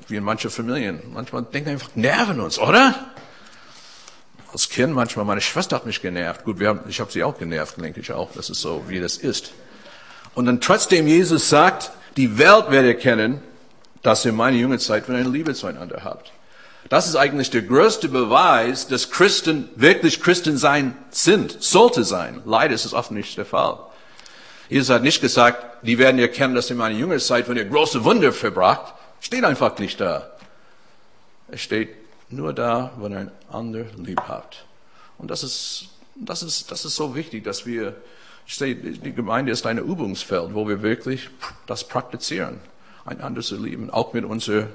Wie 0.08 0.16
in 0.16 0.24
manchen 0.24 0.50
Familien. 0.50 1.00
Manchmal 1.12 1.44
denken 1.44 1.70
einfach, 1.70 1.94
nerven 1.94 2.40
uns, 2.40 2.58
oder? 2.58 3.09
Als 4.52 4.68
Kind 4.68 4.94
manchmal, 4.94 5.24
meine 5.24 5.40
Schwester 5.40 5.76
hat 5.76 5.86
mich 5.86 6.02
genervt. 6.02 6.44
Gut, 6.44 6.60
haben, 6.62 6.80
ich 6.88 7.00
habe 7.00 7.12
sie 7.12 7.22
auch 7.22 7.38
genervt, 7.38 7.80
denke 7.80 8.00
ich 8.00 8.12
auch. 8.12 8.30
Das 8.34 8.50
ist 8.50 8.60
so, 8.60 8.84
wie 8.88 9.00
das 9.00 9.16
ist. 9.16 9.52
Und 10.34 10.46
dann 10.46 10.60
trotzdem 10.60 11.06
Jesus 11.06 11.48
sagt, 11.48 11.90
die 12.16 12.38
Welt 12.38 12.70
werde 12.70 12.88
erkennen, 12.88 13.42
dass 14.02 14.24
ihr 14.24 14.32
meine 14.32 14.56
junge 14.56 14.78
Zeit 14.78 15.06
für 15.06 15.14
eine 15.14 15.28
Liebe 15.28 15.54
zueinander 15.54 16.00
habt. 16.04 16.32
Das 16.88 17.06
ist 17.06 17.14
eigentlich 17.14 17.50
der 17.50 17.62
größte 17.62 18.08
Beweis, 18.08 18.88
dass 18.88 19.10
Christen 19.10 19.68
wirklich 19.76 20.20
Christen 20.20 20.56
sein 20.56 20.96
sind, 21.10 21.62
sollte 21.62 22.04
sein. 22.04 22.42
Leider 22.44 22.74
ist 22.74 22.84
es 22.84 22.94
oft 22.94 23.12
nicht 23.12 23.36
der 23.38 23.44
Fall. 23.44 23.78
Jesus 24.68 24.90
hat 24.90 25.02
nicht 25.02 25.20
gesagt, 25.20 25.84
die 25.86 25.98
werden 25.98 26.18
erkennen, 26.18 26.54
dass 26.54 26.70
ihr 26.70 26.76
meine 26.76 26.96
jüngere 26.96 27.18
Zeit, 27.18 27.48
wenn 27.48 27.56
ihr 27.56 27.64
große 27.64 28.04
Wunder 28.04 28.32
verbracht. 28.32 28.94
Steht 29.20 29.44
einfach 29.44 29.78
nicht 29.78 30.00
da. 30.00 30.30
Es 31.48 31.60
steht 31.60 31.90
nur 32.30 32.52
da, 32.52 32.92
wenn 32.98 33.12
ihr 33.12 33.32
einander 33.50 33.86
lieb 33.96 34.20
habt. 34.28 34.64
Und 35.18 35.30
das 35.30 35.42
ist, 35.42 35.88
das 36.14 36.42
ist, 36.42 36.70
das 36.70 36.84
ist 36.84 36.96
so 36.96 37.14
wichtig, 37.14 37.44
dass 37.44 37.66
wir 37.66 37.94
Ich 38.50 38.56
sehe, 38.56 38.74
die 38.74 39.12
Gemeinde 39.12 39.52
ist 39.52 39.64
ein 39.64 39.78
Übungsfeld, 39.78 40.54
wo 40.54 40.66
wir 40.66 40.82
wirklich 40.82 41.30
das 41.66 41.86
praktizieren, 41.86 42.58
einander 43.04 43.42
zu 43.42 43.56
lieben, 43.56 43.90
auch 43.90 44.12
mit 44.12 44.24
unseren 44.24 44.66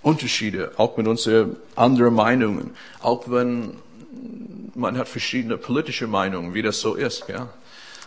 Unterschieden, 0.00 0.68
auch 0.76 0.96
mit 0.96 1.08
unseren 1.08 1.56
anderen 1.74 2.14
Meinungen, 2.14 2.76
auch 3.00 3.28
wenn 3.28 3.78
man 4.76 4.96
hat 4.96 5.08
verschiedene 5.08 5.56
politische 5.58 6.06
Meinungen, 6.06 6.54
wie 6.54 6.62
das 6.62 6.80
so 6.80 6.94
ist. 6.94 7.24
Ja? 7.28 7.48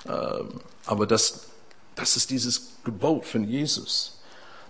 Ähm, 0.07 0.61
aber 0.85 1.05
das, 1.05 1.47
das 1.95 2.15
ist 2.15 2.29
dieses 2.29 2.77
Gebot 2.85 3.25
von 3.25 3.43
Jesus, 3.43 4.18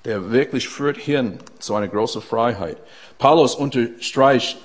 der 0.05 0.31
wirklich 0.31 0.69
führt 0.69 0.97
hin 0.97 1.39
zu 1.59 1.75
einer 1.75 1.87
großen 1.87 2.21
Freiheit. 2.21 2.77
Paulus 3.17 3.55
unterstreicht 3.55 4.57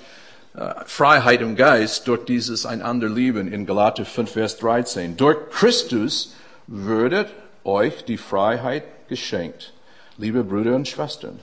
äh, 0.55 0.73
Freiheit 0.87 1.41
im 1.41 1.57
Geist 1.57 2.07
durch 2.07 2.25
dieses 2.25 2.67
einander 2.67 3.09
lieben 3.09 3.53
in 3.53 3.67
Galater 3.67 4.05
5, 4.05 4.31
Vers 4.31 4.59
13. 4.59 5.17
Durch 5.17 5.50
Christus 5.50 6.35
würdet 6.67 7.29
euch 7.64 8.05
die 8.05 8.19
Freiheit 8.19 8.85
geschenkt, 9.09 9.73
liebe 10.17 10.45
Brüder 10.45 10.76
und 10.76 10.87
Schwestern. 10.87 11.41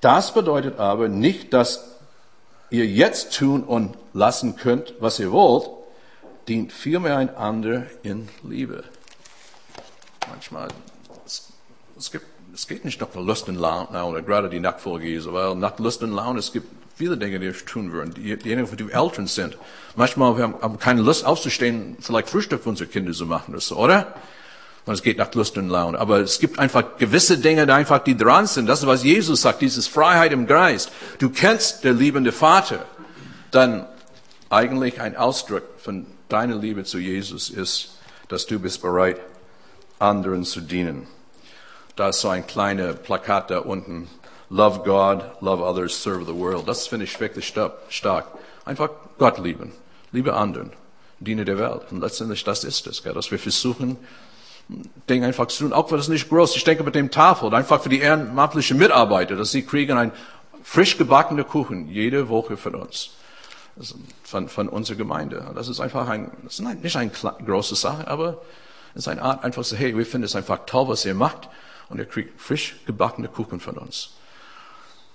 Das 0.00 0.34
bedeutet 0.34 0.78
aber 0.78 1.08
nicht, 1.08 1.52
dass 1.52 1.96
ihr 2.70 2.86
jetzt 2.86 3.34
tun 3.34 3.64
und 3.64 3.96
lassen 4.12 4.56
könnt, 4.56 4.94
was 5.00 5.18
ihr 5.18 5.32
wollt, 5.32 5.70
dient 6.48 6.72
vielmehr 6.72 7.16
einander 7.16 7.86
in 8.02 8.28
Liebe. 8.42 8.84
Manchmal, 10.28 10.68
es, 11.96 12.10
gibt, 12.10 12.26
es 12.54 12.66
geht 12.66 12.84
nicht 12.84 13.00
nach 13.00 13.14
Lust 13.14 13.48
und 13.48 13.56
Laune, 13.56 14.22
gerade 14.22 14.48
die 14.48 14.60
Nachfolge 14.60 15.06
Jesu, 15.06 15.32
weil 15.32 15.54
nach 15.54 15.78
Lust 15.78 16.02
und 16.02 16.12
Laune, 16.12 16.38
es 16.38 16.52
gibt 16.52 16.66
viele 16.96 17.16
Dinge, 17.16 17.38
die 17.38 17.46
wir 17.46 17.66
tun 17.66 17.92
würden. 17.92 18.12
Diejenigen, 18.14 18.76
die 18.76 18.92
Eltern 18.92 19.26
sind. 19.26 19.56
Manchmal 19.94 20.36
haben 20.42 20.54
wir 20.60 20.78
keine 20.78 21.02
Lust 21.02 21.24
aufzustehen, 21.24 21.96
vielleicht 22.00 22.28
Frühstück 22.28 22.62
für 22.62 22.70
unsere 22.70 22.90
Kinder 22.90 23.12
zu 23.12 23.26
machen, 23.26 23.56
oder? 23.72 24.14
Und 24.84 24.94
es 24.94 25.02
geht 25.02 25.18
nach 25.18 25.32
Lust 25.34 25.58
und 25.58 25.68
Laune. 25.68 25.98
Aber 25.98 26.20
es 26.20 26.40
gibt 26.40 26.58
einfach 26.58 26.96
gewisse 26.96 27.38
Dinge, 27.38 27.66
die 27.66 27.72
einfach 27.72 27.98
die 27.98 28.16
dran 28.16 28.46
sind. 28.46 28.66
Das 28.66 28.80
ist, 28.80 28.86
was 28.86 29.04
Jesus 29.04 29.42
sagt, 29.42 29.60
dieses 29.60 29.86
Freiheit 29.86 30.32
im 30.32 30.46
Geist. 30.46 30.90
Du 31.18 31.28
kennst 31.28 31.84
der 31.84 31.92
liebende 31.92 32.32
Vater. 32.32 32.86
Dann 33.50 33.84
eigentlich 34.48 35.00
ein 35.00 35.14
Ausdruck 35.14 35.62
von 35.76 36.06
deiner 36.30 36.56
Liebe 36.56 36.84
zu 36.84 36.98
Jesus 36.98 37.50
ist, 37.50 37.98
dass 38.28 38.46
du 38.46 38.58
bist 38.58 38.80
bereit, 38.80 39.20
anderen 39.98 40.44
zu 40.44 40.62
dienen. 40.62 41.06
Da 41.98 42.10
ist 42.10 42.20
so 42.20 42.28
ein 42.28 42.46
kleines 42.46 42.94
Plakat 43.00 43.50
da 43.50 43.58
unten. 43.58 44.08
Love 44.50 44.84
God, 44.84 45.24
love 45.40 45.60
others, 45.60 46.00
serve 46.00 46.24
the 46.24 46.32
world. 46.32 46.68
Das 46.68 46.86
finde 46.86 47.06
ich 47.06 47.18
wirklich 47.18 47.52
stark. 47.88 48.26
Einfach 48.64 48.90
Gott 49.18 49.38
lieben. 49.38 49.72
Liebe 50.12 50.34
anderen. 50.34 50.72
Diene 51.18 51.44
der 51.44 51.58
Welt. 51.58 51.90
Und 51.90 52.00
letztendlich, 52.00 52.44
das 52.44 52.62
ist 52.62 52.86
es, 52.86 53.02
dass 53.02 53.30
wir 53.32 53.38
versuchen, 53.40 53.96
Dinge 55.10 55.26
einfach 55.26 55.48
zu 55.48 55.64
tun, 55.64 55.72
auch 55.72 55.90
wenn 55.90 55.98
es 55.98 56.06
nicht 56.06 56.28
groß. 56.28 56.54
Ich 56.54 56.62
denke 56.62 56.84
mit 56.84 56.94
dem 56.94 57.10
Tafel, 57.10 57.52
einfach 57.52 57.82
für 57.82 57.88
die 57.88 57.98
ehrenamtlichen 57.98 58.78
Mitarbeiter, 58.78 59.34
dass 59.34 59.50
sie 59.50 59.62
kriegen 59.62 59.98
einen 59.98 60.12
frisch 60.62 60.98
gebackenen 60.98 61.48
Kuchen 61.48 61.88
jede 61.88 62.28
Woche 62.28 62.56
von 62.56 62.76
uns, 62.76 63.10
von, 64.22 64.48
von 64.48 64.68
unserer 64.68 64.98
Gemeinde. 64.98 65.50
Das 65.56 65.66
ist 65.66 65.80
einfach 65.80 66.06
ein, 66.08 66.30
das 66.44 66.60
ist 66.60 66.60
nicht 66.60 66.96
eine 66.96 67.10
große 67.44 67.74
Sache, 67.74 68.06
aber 68.06 68.40
es 68.94 69.00
ist 69.00 69.08
eine 69.08 69.22
Art 69.22 69.42
einfach 69.42 69.64
so, 69.64 69.74
hey, 69.74 69.96
wir 69.98 70.06
finden 70.06 70.26
es 70.26 70.36
einfach 70.36 70.60
toll, 70.64 70.86
was 70.86 71.04
ihr 71.04 71.14
macht, 71.14 71.48
und 71.88 71.98
ihr 71.98 72.06
kriegt 72.06 72.40
frisch 72.40 72.76
gebackene 72.86 73.28
Kuchen 73.28 73.60
von 73.60 73.76
uns. 73.76 74.10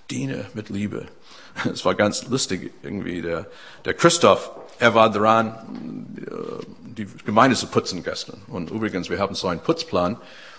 Diene 0.10 0.46
mit 0.54 0.70
Liebe. 0.70 1.08
Es 1.72 1.86
war 1.86 1.94
ganz 1.96 2.28
lustig 2.28 2.74
irgendwie. 2.82 3.22
Der, 3.22 3.46
der 3.86 3.94
Christoph, 3.94 4.52
er 4.80 4.96
war 4.96 5.12
dran, 5.12 6.16
äh, 6.18 6.66
die 6.98 7.08
Gemeinde 7.26 7.56
zu 7.56 7.68
putzen 7.68 8.04
gestern. 8.04 8.42
Und 8.48 8.72
übrigens, 8.72 9.10
wir 9.10 9.20
haben 9.20 9.36
so 9.36 9.48
einen 9.48 9.60
Putzplan, 9.60 10.18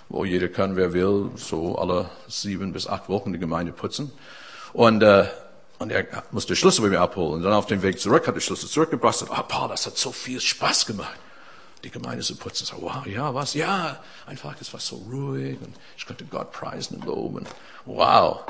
wo 0.08 0.24
jeder 0.24 0.48
kann, 0.48 0.76
wer 0.76 0.92
will, 0.92 1.30
so 1.36 1.78
alle 1.78 2.10
sieben 2.28 2.72
bis 2.72 2.86
acht 2.86 3.08
Wochen 3.08 3.32
die 3.32 3.38
Gemeinde 3.38 3.72
putzen. 3.72 4.12
Und, 4.72 5.02
äh, 5.02 5.26
und 5.78 5.90
er 5.90 6.06
musste 6.30 6.54
Schlüssel 6.56 6.82
bei 6.82 6.90
mir 6.90 7.00
abholen. 7.00 7.34
Und 7.34 7.42
dann 7.42 7.52
auf 7.52 7.66
dem 7.66 7.82
Weg 7.82 7.98
zurück 7.98 8.26
hat 8.26 8.34
er 8.34 8.40
Schlüssel 8.40 8.68
zurückgebracht 8.68 9.22
und 9.22 9.30
ah, 9.30 9.42
Paul, 9.42 9.68
das 9.68 9.86
hat 9.86 9.96
so 9.96 10.12
viel 10.12 10.40
Spaß 10.40 10.86
gemacht, 10.86 11.18
die 11.84 11.90
Gemeinde 11.90 12.24
zu 12.24 12.36
putzen. 12.36 12.66
Sage, 12.66 12.82
wow, 12.82 13.06
ja, 13.06 13.34
was? 13.34 13.54
Ja, 13.54 14.00
einfach, 14.26 14.54
es 14.60 14.72
war 14.72 14.80
so 14.80 14.96
ruhig 14.96 15.58
und 15.60 15.74
ich 15.96 16.06
konnte 16.06 16.24
Gott 16.24 16.52
preisen 16.52 16.96
und 16.96 17.04
loben. 17.06 17.46
Wow. 17.84 18.40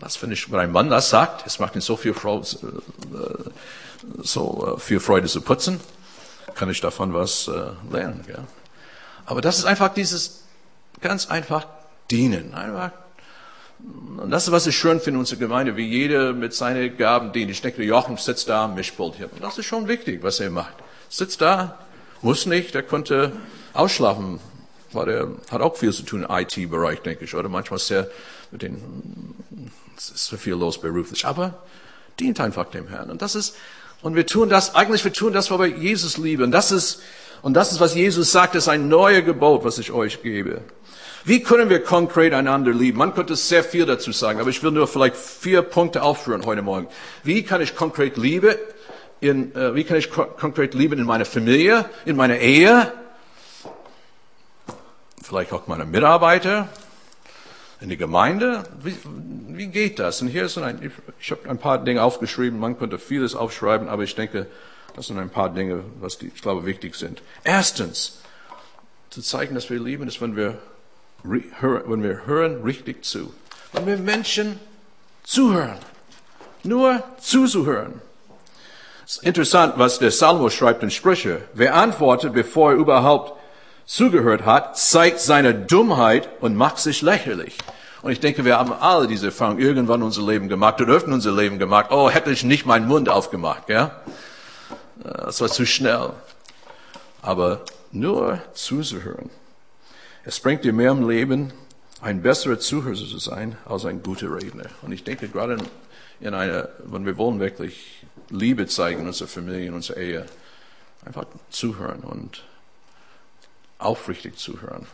Das 0.00 0.16
finde 0.16 0.34
ich, 0.34 0.50
wenn 0.50 0.58
ein 0.58 0.72
Mann 0.72 0.90
das 0.90 1.10
sagt, 1.10 1.46
es 1.46 1.58
macht 1.58 1.76
ihm 1.76 1.80
so 1.80 1.96
viel 1.96 2.14
Freude, 2.14 2.46
äh, 3.14 3.50
so 4.22 4.74
äh, 4.76 4.80
viel 4.80 5.00
Freude 5.00 5.28
zu 5.28 5.40
putzen 5.40 5.80
kann 6.54 6.70
ich 6.70 6.80
davon 6.80 7.12
was 7.14 7.48
äh, 7.48 7.70
lernen. 7.92 8.22
Gell? 8.26 8.44
Aber 9.26 9.40
das 9.40 9.58
ist 9.58 9.64
einfach 9.64 9.92
dieses 9.92 10.44
ganz 11.00 11.26
einfach 11.26 11.66
dienen. 12.10 12.54
Einfach. 12.54 12.92
Und 14.16 14.30
das 14.30 14.44
ist, 14.44 14.52
was 14.52 14.66
ich 14.66 14.76
schön 14.76 15.00
finde 15.00 15.16
in 15.16 15.20
unserer 15.20 15.40
Gemeinde, 15.40 15.76
wie 15.76 15.86
jeder 15.86 16.32
mit 16.32 16.54
seinen 16.54 16.96
Gaben 16.96 17.32
dient. 17.32 17.50
Ich 17.50 17.60
denke, 17.60 17.82
Joachim 17.82 18.16
sitzt 18.16 18.48
da 18.48 18.64
am 18.64 18.74
Mischpult 18.74 19.16
hier. 19.16 19.30
Und 19.30 19.42
das 19.42 19.58
ist 19.58 19.66
schon 19.66 19.88
wichtig, 19.88 20.22
was 20.22 20.40
er 20.40 20.50
macht. 20.50 20.74
Sitzt 21.08 21.40
da, 21.40 21.78
muss 22.24 22.46
nicht, 22.46 22.74
er 22.74 22.82
konnte 22.82 23.32
ausschlafen, 23.74 24.40
weil 24.92 25.08
er 25.08 25.28
hat 25.50 25.60
auch 25.60 25.76
viel 25.76 25.92
zu 25.92 26.02
tun 26.02 26.24
im 26.24 26.30
IT-Bereich, 26.30 27.00
denke 27.00 27.24
ich. 27.24 27.34
Oder 27.34 27.48
manchmal 27.48 27.78
sehr 27.78 28.08
mit 28.50 28.62
den, 28.62 29.34
es 29.96 30.10
ist 30.10 30.26
so 30.26 30.36
viel 30.36 30.54
los 30.54 30.80
beruflich. 30.80 31.26
Aber 31.26 31.62
dient 32.18 32.40
einfach 32.40 32.66
dem 32.66 32.88
Herrn. 32.88 33.10
Und 33.10 33.22
das 33.22 33.34
ist, 33.34 33.56
und 34.02 34.14
wir 34.16 34.26
tun 34.26 34.48
das, 34.48 34.74
eigentlich 34.74 35.04
wir 35.04 35.12
tun 35.12 35.32
das, 35.32 35.50
weil 35.50 35.58
wir 35.58 35.78
Jesus 35.78 36.16
lieben. 36.16 36.50
Das 36.50 36.72
ist, 36.72 37.00
und 37.42 37.54
das 37.54 37.72
ist, 37.72 37.80
was 37.80 37.94
Jesus 37.94 38.32
sagt, 38.32 38.54
ist 38.54 38.68
ein 38.68 38.88
neuer 38.88 39.22
Gebot, 39.22 39.64
was 39.64 39.78
ich 39.78 39.92
euch 39.92 40.22
gebe. 40.22 40.62
Wie 41.26 41.42
können 41.42 41.70
wir 41.70 41.82
konkret 41.82 42.34
einander 42.34 42.72
lieben? 42.72 42.98
Man 42.98 43.14
könnte 43.14 43.34
sehr 43.34 43.64
viel 43.64 43.86
dazu 43.86 44.12
sagen, 44.12 44.40
aber 44.40 44.50
ich 44.50 44.62
will 44.62 44.70
nur 44.70 44.86
vielleicht 44.86 45.16
vier 45.16 45.62
Punkte 45.62 46.02
aufführen 46.02 46.44
heute 46.44 46.62
Morgen. 46.62 46.86
Wie 47.22 47.42
kann 47.42 47.62
ich 47.62 47.74
konkret 47.74 48.16
lieben? 48.18 48.54
In, 49.24 49.54
äh, 49.54 49.74
wie 49.74 49.84
kann 49.84 49.96
ich 49.96 50.10
konkret 50.10 50.74
lieben 50.74 50.98
in 50.98 51.06
meiner 51.06 51.24
Familie, 51.24 51.86
in 52.04 52.14
meiner 52.14 52.36
Ehe? 52.36 52.92
Vielleicht 55.22 55.50
auch 55.54 55.66
meine 55.66 55.86
Mitarbeiter, 55.86 56.68
in 57.80 57.88
die 57.88 57.96
Gemeinde. 57.96 58.64
Wie, 58.82 58.94
wie 59.48 59.68
geht 59.68 59.98
das? 59.98 60.20
Und 60.20 60.28
hier 60.28 60.44
ist 60.44 60.58
ein, 60.58 60.92
ich 61.18 61.30
habe 61.30 61.48
ein 61.48 61.56
paar 61.56 61.82
Dinge 61.82 62.02
aufgeschrieben, 62.02 62.60
man 62.60 62.78
könnte 62.78 62.98
vieles 62.98 63.34
aufschreiben, 63.34 63.88
aber 63.88 64.02
ich 64.02 64.14
denke, 64.14 64.46
das 64.94 65.06
sind 65.06 65.18
ein 65.18 65.30
paar 65.30 65.48
Dinge, 65.48 65.84
was 66.00 66.18
die, 66.18 66.26
ich 66.26 66.42
glaube 66.42 66.66
wichtig 66.66 66.94
sind. 66.94 67.22
Erstens, 67.44 68.20
zu 69.08 69.22
zeigen, 69.22 69.54
dass 69.54 69.70
wir 69.70 69.80
lieben, 69.80 70.06
ist, 70.06 70.20
wenn 70.20 70.36
wir, 70.36 70.58
wenn 71.22 72.02
wir 72.02 72.26
hören 72.26 72.62
richtig 72.62 73.06
zu. 73.06 73.32
Wenn 73.72 73.86
wir 73.86 73.96
Menschen 73.96 74.60
zuhören. 75.22 75.78
Nur 76.62 77.02
zuzuhören. 77.20 78.02
Es 79.06 79.16
ist 79.16 79.24
interessant, 79.24 79.74
was 79.76 79.98
der 79.98 80.10
Salomo 80.10 80.48
schreibt 80.48 80.82
in 80.82 80.90
Sprüche. 80.90 81.42
Wer 81.52 81.74
antwortet, 81.74 82.32
bevor 82.32 82.72
er 82.72 82.78
überhaupt 82.78 83.38
zugehört 83.84 84.46
hat, 84.46 84.78
zeigt 84.78 85.20
seine 85.20 85.54
Dummheit 85.54 86.28
und 86.40 86.56
macht 86.56 86.78
sich 86.78 87.02
lächerlich. 87.02 87.58
Und 88.00 88.12
ich 88.12 88.20
denke, 88.20 88.46
wir 88.46 88.58
haben 88.58 88.72
alle 88.72 89.06
diese 89.06 89.26
Erfahrung 89.26 89.58
irgendwann 89.58 90.00
in 90.00 90.06
unser 90.06 90.22
Leben 90.22 90.48
gemacht 90.48 90.80
und 90.80 90.88
öffnen 90.88 91.14
unser 91.14 91.32
Leben 91.32 91.58
gemacht. 91.58 91.86
Oh, 91.90 92.08
hätte 92.08 92.30
ich 92.30 92.44
nicht 92.44 92.64
meinen 92.64 92.88
Mund 92.88 93.10
aufgemacht, 93.10 93.68
ja? 93.68 94.00
Das 95.02 95.40
war 95.42 95.48
zu 95.48 95.66
schnell. 95.66 96.10
Aber 97.20 97.60
nur 97.92 98.38
zuzuhören. 98.54 99.28
Es 100.24 100.40
bringt 100.40 100.64
dir 100.64 100.72
mehr 100.72 100.92
im 100.92 101.06
Leben, 101.06 101.52
ein 102.00 102.22
besserer 102.22 102.58
Zuhörer 102.58 102.94
zu 102.94 103.18
sein, 103.18 103.58
als 103.66 103.84
ein 103.84 104.02
guter 104.02 104.34
Redner. 104.34 104.64
Und 104.80 104.92
ich 104.92 105.04
denke, 105.04 105.28
gerade 105.28 105.58
in 106.20 106.32
einer, 106.32 106.70
wenn 106.84 107.04
wir 107.04 107.18
wollen 107.18 107.38
wirklich 107.38 108.04
Liebe 108.30 108.66
zeigen 108.66 109.00
in 109.00 109.06
unserer 109.06 109.28
Familie, 109.28 109.68
in 109.68 109.74
unserer 109.74 109.98
Ehe, 109.98 110.26
einfach 111.04 111.26
zuhören 111.50 112.00
und 112.00 112.44
aufrichtig 113.78 114.36
zuhören. 114.36 114.86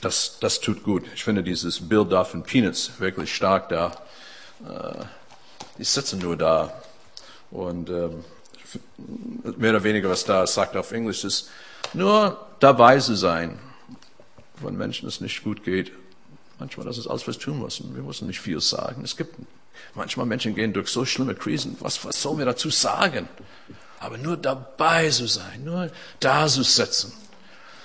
Das, 0.00 0.38
das 0.40 0.60
tut 0.60 0.82
gut. 0.82 1.04
Ich 1.14 1.24
finde 1.24 1.42
dieses 1.42 1.88
Bild 1.88 2.12
da 2.12 2.24
von 2.24 2.42
Peanuts 2.42 3.00
wirklich 3.00 3.34
stark 3.34 3.70
da. 3.70 3.92
Äh, 4.68 5.04
die 5.78 5.84
sitzen 5.84 6.18
nur 6.18 6.36
da. 6.36 6.82
Und 7.50 7.88
ähm, 7.90 8.24
mehr 9.56 9.70
oder 9.70 9.84
weniger, 9.84 10.10
was 10.10 10.24
da 10.24 10.46
sagt 10.46 10.76
auf 10.76 10.92
Englisch, 10.92 11.24
ist 11.24 11.50
nur 11.92 12.46
dabei 12.60 12.98
zu 12.98 13.14
sein, 13.14 13.58
wenn 14.60 14.76
Menschen 14.76 15.08
es 15.08 15.20
nicht 15.20 15.42
gut 15.42 15.64
geht. 15.64 15.92
Manchmal, 16.58 16.86
das 16.86 16.98
ist 16.98 17.06
alles, 17.06 17.26
was 17.26 17.36
wir 17.36 17.42
tun 17.42 17.60
müssen. 17.60 17.94
Wir 17.94 18.02
müssen 18.02 18.26
nicht 18.26 18.40
viel 18.40 18.60
sagen. 18.60 19.02
Es 19.04 19.16
gibt 19.16 19.34
manchmal 19.94 20.26
Menschen 20.26 20.54
gehen 20.54 20.72
durch 20.72 20.88
so 20.88 21.04
schlimme 21.04 21.34
Krisen. 21.34 21.76
Was, 21.80 22.04
was 22.04 22.20
sollen 22.20 22.38
wir 22.38 22.46
dazu 22.46 22.70
sagen? 22.70 23.28
Aber 24.00 24.18
nur 24.18 24.36
dabei 24.36 25.08
zu 25.10 25.26
sein, 25.26 25.64
nur 25.64 25.90
da 26.20 26.46
zu 26.46 26.62
sitzen 26.62 27.12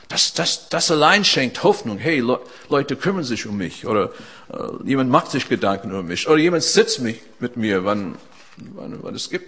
das, 0.10 0.34
das, 0.34 0.70
das 0.70 0.90
allein 0.92 1.24
schenkt 1.24 1.64
Hoffnung. 1.64 2.00
Hey, 2.00 2.20
Le 2.20 2.40
Leute 2.68 2.96
kümmern 2.96 3.24
sich 3.24 3.46
um 3.46 3.56
mich 3.58 3.86
oder 3.86 4.12
äh, 4.52 4.84
jemand 4.84 5.12
macht 5.12 5.32
sich 5.32 5.48
Gedanken 5.48 5.94
um 5.94 6.08
mich 6.08 6.28
oder 6.28 6.38
jemand 6.38 6.64
sitzt 6.64 7.00
mich 7.00 7.22
mit 7.40 7.58
mir, 7.58 7.86
wann, 7.86 8.18
wann, 8.58 9.02
wann 9.04 9.16
es 9.16 9.30
gibt 9.30 9.48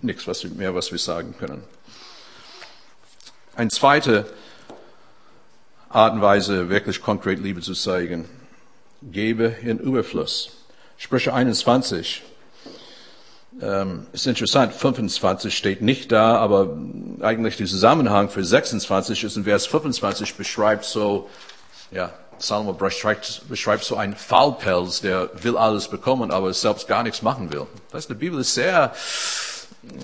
nichts 0.00 0.26
was, 0.28 0.44
mehr, 0.44 0.74
was 0.74 0.92
wir 0.92 0.98
sagen 0.98 1.34
können. 1.36 1.64
Eine 3.56 3.70
zweite 3.70 4.26
Art 5.88 6.14
und 6.14 6.22
Weise, 6.22 6.68
wirklich 6.68 7.02
konkret 7.02 7.40
Liebe 7.40 7.60
zu 7.60 7.74
zeigen. 7.74 8.28
Gebe 9.02 9.54
in 9.62 9.78
Überfluss. 9.78 10.50
Sprüche 10.96 11.32
21. 11.32 12.22
Ähm, 13.60 14.06
ist 14.12 14.26
interessant, 14.26 14.72
25 14.72 15.56
steht 15.56 15.82
nicht 15.82 16.12
da, 16.12 16.36
aber 16.36 16.76
eigentlich 17.20 17.56
der 17.56 17.66
Zusammenhang 17.66 18.28
für 18.28 18.44
26 18.44 19.24
ist 19.24 19.36
in 19.36 19.44
Vers 19.44 19.66
25 19.66 20.36
beschreibt 20.36 20.84
so, 20.84 21.28
ja, 21.90 22.12
Salomo 22.38 22.72
beschreibt, 22.72 23.42
beschreibt 23.48 23.82
so 23.82 23.96
einen 23.96 24.14
Faulpelz, 24.14 25.00
der 25.00 25.30
will 25.42 25.56
alles 25.56 25.88
bekommen, 25.88 26.30
aber 26.30 26.52
selbst 26.54 26.86
gar 26.86 27.02
nichts 27.02 27.22
machen 27.22 27.52
will. 27.52 27.66
Das 27.90 28.02
heißt, 28.02 28.10
die 28.10 28.14
Bibel 28.14 28.40
ist 28.40 28.54
sehr, 28.54 28.92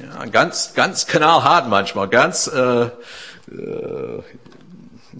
ja, 0.03 0.25
ganz, 0.27 0.75
ganz 0.75 1.07
knallhart 1.07 1.69
manchmal, 1.69 2.09
ganz, 2.09 2.49
äh, 2.49 2.85
äh, 2.87 4.23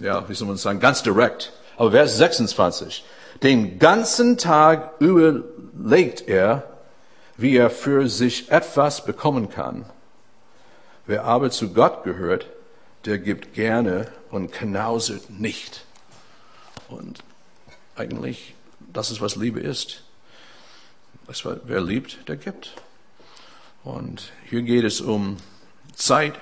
ja, 0.01 0.27
wie 0.27 0.33
soll 0.33 0.47
man 0.47 0.57
sagen, 0.57 0.79
ganz 0.79 1.03
direkt. 1.03 1.53
Aber 1.77 1.91
Vers 1.91 2.17
26. 2.17 3.03
Den 3.43 3.79
ganzen 3.79 4.37
Tag 4.37 4.93
überlegt 4.99 6.27
er, 6.27 6.63
wie 7.37 7.57
er 7.57 7.69
für 7.69 8.07
sich 8.07 8.51
etwas 8.51 9.05
bekommen 9.05 9.49
kann. 9.49 9.85
Wer 11.05 11.25
aber 11.25 11.51
zu 11.51 11.73
Gott 11.73 12.03
gehört, 12.03 12.47
der 13.05 13.19
gibt 13.19 13.53
gerne 13.53 14.07
und 14.31 14.51
knauset 14.51 15.29
nicht. 15.29 15.85
Und 16.89 17.19
eigentlich, 17.95 18.55
das 18.79 19.11
ist, 19.11 19.21
was 19.21 19.35
Liebe 19.35 19.59
ist. 19.59 20.03
Das, 21.27 21.43
wer 21.45 21.81
liebt, 21.81 22.27
der 22.27 22.37
gibt. 22.37 22.75
Und 23.83 24.31
hier 24.49 24.63
geht 24.63 24.83
es 24.83 25.01
um 25.01 25.37
Zeit, 25.93 26.33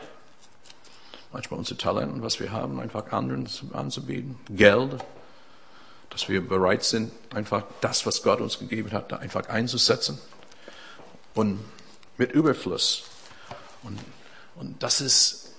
manchmal 1.31 1.59
unsere 1.59 1.77
Talenten, 1.77 2.21
was 2.21 2.39
wir 2.39 2.51
haben, 2.51 2.79
einfach 2.79 3.11
anderen 3.11 3.49
anzubieten, 3.73 4.37
Geld, 4.49 5.03
dass 6.13 6.29
wir 6.29 6.47
bereit 6.47 6.83
sind, 6.83 7.11
einfach 7.33 7.63
das, 7.81 8.05
was 8.05 8.21
Gott 8.21 8.39
uns 8.39 8.59
gegeben 8.59 8.91
hat, 8.91 9.11
da 9.11 9.17
einfach 9.17 9.49
einzusetzen 9.49 10.19
und 11.33 11.59
mit 12.17 12.31
Überfluss. 12.31 13.03
Und, 13.81 13.99
und 14.55 14.81
das 14.81 15.01
ist, 15.01 15.53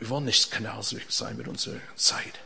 wir 0.00 0.10
wollen 0.10 0.24
nicht 0.24 0.50
knallsüchtig 0.50 1.14
sein 1.14 1.36
mit 1.36 1.46
unserer 1.46 1.76
Zeit, 1.96 2.40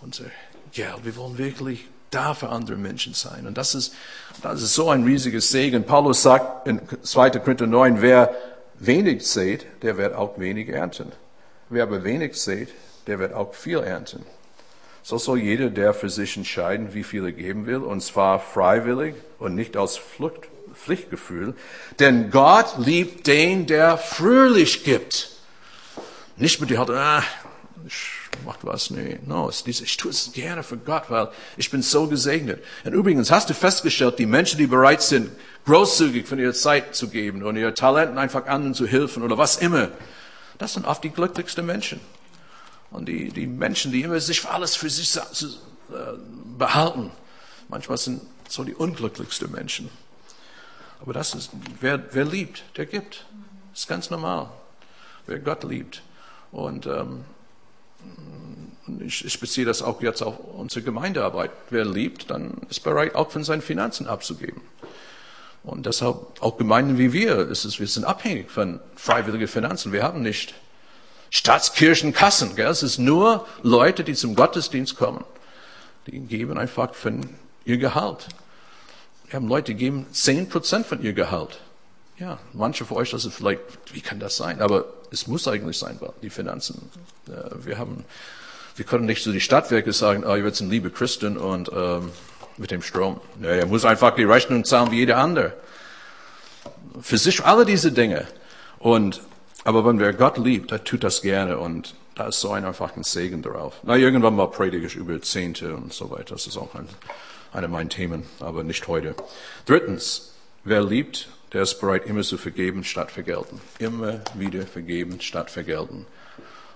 unser 0.00 0.24
Geld. 0.72 1.04
Wir 1.04 1.16
wollen 1.16 1.38
wirklich 1.38 1.86
da 2.10 2.34
für 2.34 2.48
andere 2.48 2.76
Menschen 2.76 3.14
sein. 3.14 3.46
Und 3.46 3.56
das 3.56 3.74
ist, 3.74 3.94
das 4.42 4.60
ist 4.60 4.74
so 4.74 4.90
ein 4.90 5.04
riesiges 5.04 5.50
Segen. 5.50 5.84
Paulus 5.84 6.22
sagt 6.22 6.66
in 6.66 6.80
2. 7.02 7.30
Korinther 7.30 7.66
9, 7.66 8.02
wer 8.02 8.34
wenig 8.78 9.26
sät, 9.26 9.66
der 9.82 9.96
wird 9.96 10.14
auch 10.14 10.38
wenig 10.38 10.68
ernten. 10.68 11.12
Wer 11.68 11.84
aber 11.84 12.02
wenig 12.02 12.40
sät, 12.40 12.70
der 13.06 13.18
wird 13.18 13.32
auch 13.32 13.54
viel 13.54 13.78
ernten. 13.78 14.24
So 15.02 15.18
soll 15.18 15.38
jeder, 15.38 15.70
der 15.70 15.94
für 15.94 16.10
sich 16.10 16.36
entscheiden, 16.36 16.94
wie 16.94 17.04
viel 17.04 17.24
er 17.24 17.32
geben 17.32 17.66
will, 17.66 17.78
und 17.78 18.02
zwar 18.02 18.40
freiwillig 18.40 19.14
und 19.38 19.54
nicht 19.54 19.76
aus 19.76 19.96
Flucht, 19.96 20.48
Pflichtgefühl. 20.74 21.54
Denn 21.98 22.30
Gott 22.30 22.74
liebt 22.78 23.26
den, 23.26 23.66
der 23.66 23.98
fröhlich 23.98 24.84
gibt. 24.84 25.30
Nicht 26.36 26.60
mit 26.60 26.70
der 26.70 26.78
Haltung, 26.78 26.96
ah, 26.96 27.22
ich 27.86 28.18
mach 28.44 28.56
was, 28.62 28.90
nee, 28.90 29.18
no, 29.26 29.48
es 29.48 29.62
ist, 29.62 29.80
ich 29.80 29.96
tue 29.96 30.10
es 30.10 30.32
gerne 30.32 30.62
für 30.62 30.76
Gott, 30.76 31.04
weil 31.08 31.28
ich 31.56 31.70
bin 31.70 31.82
so 31.82 32.06
gesegnet. 32.06 32.62
Und 32.84 32.92
übrigens, 32.92 33.30
hast 33.30 33.50
du 33.50 33.54
festgestellt, 33.54 34.18
die 34.18 34.26
Menschen, 34.26 34.58
die 34.58 34.66
bereit 34.66 35.02
sind, 35.02 35.30
großzügig 35.66 36.26
von 36.26 36.38
ihrer 36.38 36.52
Zeit 36.52 36.94
zu 36.94 37.08
geben 37.08 37.42
und 37.42 37.56
ihre 37.56 37.74
Talenten 37.74 38.18
einfach 38.18 38.46
anderen 38.46 38.74
zu 38.74 38.86
helfen 38.86 39.22
oder 39.22 39.38
was 39.38 39.56
immer, 39.56 39.88
das 40.58 40.74
sind 40.74 40.86
oft 40.86 41.02
die 41.04 41.10
glücklichsten 41.10 41.64
Menschen. 41.64 42.00
Und 42.90 43.06
die, 43.06 43.30
die 43.30 43.46
Menschen, 43.46 43.92
die 43.92 44.02
immer 44.02 44.20
sich 44.20 44.40
für 44.40 44.50
alles 44.50 44.76
für 44.76 44.88
sich 44.88 45.16
äh, 45.16 45.20
behalten, 46.56 47.10
manchmal 47.68 47.98
sind 47.98 48.22
so 48.48 48.64
die 48.64 48.74
unglücklichsten 48.74 49.50
Menschen. 49.50 49.90
Aber 51.00 51.12
das 51.12 51.34
ist, 51.34 51.50
wer, 51.80 52.14
wer 52.14 52.24
liebt, 52.24 52.64
der 52.76 52.86
gibt. 52.86 53.26
Das 53.72 53.80
ist 53.80 53.88
ganz 53.88 54.10
normal. 54.10 54.50
Wer 55.26 55.38
Gott 55.38 55.64
liebt. 55.64 56.02
Und 56.50 56.86
ähm, 56.86 57.24
ich, 59.00 59.24
ich 59.24 59.38
beziehe 59.38 59.66
das 59.66 59.82
auch 59.82 60.00
jetzt 60.02 60.22
auf 60.22 60.38
unsere 60.38 60.82
Gemeindearbeit. 60.82 61.50
Wer 61.70 61.84
liebt, 61.84 62.30
dann 62.30 62.62
ist 62.70 62.82
bereit, 62.82 63.14
auch 63.14 63.30
von 63.30 63.44
seinen 63.44 63.62
Finanzen 63.62 64.06
abzugeben. 64.06 64.62
Und 65.62 65.86
deshalb 65.86 66.16
auch 66.40 66.56
Gemeinden 66.56 66.98
wie 66.98 67.12
wir, 67.12 67.48
ist 67.48 67.64
es, 67.64 67.78
wir 67.78 67.86
sind 67.86 68.04
abhängig 68.04 68.50
von 68.50 68.80
freiwilligen 68.96 69.48
Finanzen. 69.48 69.92
Wir 69.92 70.02
haben 70.02 70.22
nicht 70.22 70.54
Staatskirchenkassen. 71.30 72.56
Gell? 72.56 72.68
Es 72.68 72.82
ist 72.82 72.98
nur 72.98 73.46
Leute, 73.62 74.04
die 74.04 74.14
zum 74.14 74.34
Gottesdienst 74.34 74.96
kommen. 74.96 75.24
Die 76.06 76.18
geben 76.20 76.58
einfach 76.58 76.94
von 76.94 77.28
ihr 77.64 77.78
Gehalt. 77.78 78.28
Wir 79.26 79.36
haben 79.36 79.48
Leute, 79.48 79.72
die 79.72 79.78
geben 79.78 80.06
zehn 80.12 80.48
Prozent 80.48 80.86
von 80.86 81.02
ihr 81.02 81.12
Gehalt. 81.12 81.60
Ja, 82.18 82.38
manche 82.52 82.84
von 82.84 82.96
euch, 82.96 83.10
das 83.10 83.24
ist 83.24 83.34
vielleicht, 83.34 83.60
wie 83.92 84.00
kann 84.00 84.18
das 84.18 84.36
sein? 84.36 84.60
Aber 84.60 84.86
es 85.12 85.26
muss 85.26 85.46
eigentlich 85.46 85.78
sein, 85.78 86.00
die 86.22 86.30
Finanzen. 86.30 86.90
Äh, 87.28 87.64
wir 87.64 87.78
haben, 87.78 88.04
wir 88.76 88.84
können 88.84 89.04
nicht 89.04 89.22
so 89.22 89.30
die 89.30 89.40
Stadtwerke 89.40 89.92
sagen, 89.92 90.24
oh, 90.24 90.30
werdet 90.30 90.60
ein 90.60 90.70
liebe 90.70 90.90
Christen 90.90 91.36
und 91.36 91.70
ähm, 91.72 92.10
mit 92.56 92.70
dem 92.70 92.82
Strom. 92.82 93.20
Ja, 93.40 93.50
er 93.50 93.66
muss 93.66 93.84
einfach 93.84 94.16
die 94.16 94.24
Rechnung 94.24 94.64
zahlen 94.64 94.90
wie 94.90 94.96
jeder 94.98 95.18
andere. 95.18 95.54
Für 97.00 97.18
sich 97.18 97.44
alle 97.44 97.64
diese 97.64 97.92
Dinge. 97.92 98.26
Und 98.78 99.20
aber 99.68 99.84
wenn 99.84 100.00
wer 100.00 100.14
Gott 100.14 100.38
liebt, 100.38 100.70
der 100.70 100.82
tut 100.82 101.04
das 101.04 101.20
gerne 101.20 101.58
und 101.58 101.94
da 102.14 102.28
ist 102.28 102.40
so 102.40 102.52
ein 102.52 102.64
einfacher 102.64 103.04
Segen 103.04 103.42
drauf. 103.42 103.74
Na, 103.82 103.96
irgendwann 103.96 104.34
mal 104.34 104.46
predige 104.46 104.86
ich 104.86 104.96
über 104.96 105.20
Zehnte 105.20 105.76
und 105.76 105.92
so 105.92 106.10
weiter. 106.10 106.36
Das 106.36 106.46
ist 106.46 106.56
auch 106.56 106.74
ein 106.74 106.88
eine 107.52 107.68
meiner 107.68 107.90
Themen, 107.90 108.22
aber 108.40 108.64
nicht 108.64 108.88
heute. 108.88 109.14
Drittens, 109.66 110.32
wer 110.64 110.82
liebt, 110.82 111.28
der 111.52 111.64
ist 111.64 111.82
bereit, 111.82 112.06
immer 112.06 112.22
zu 112.22 112.38
vergeben 112.38 112.82
statt 112.82 113.10
vergelten. 113.10 113.60
Immer 113.78 114.22
wieder 114.32 114.66
vergeben 114.66 115.20
statt 115.20 115.50
vergelten. 115.50 116.06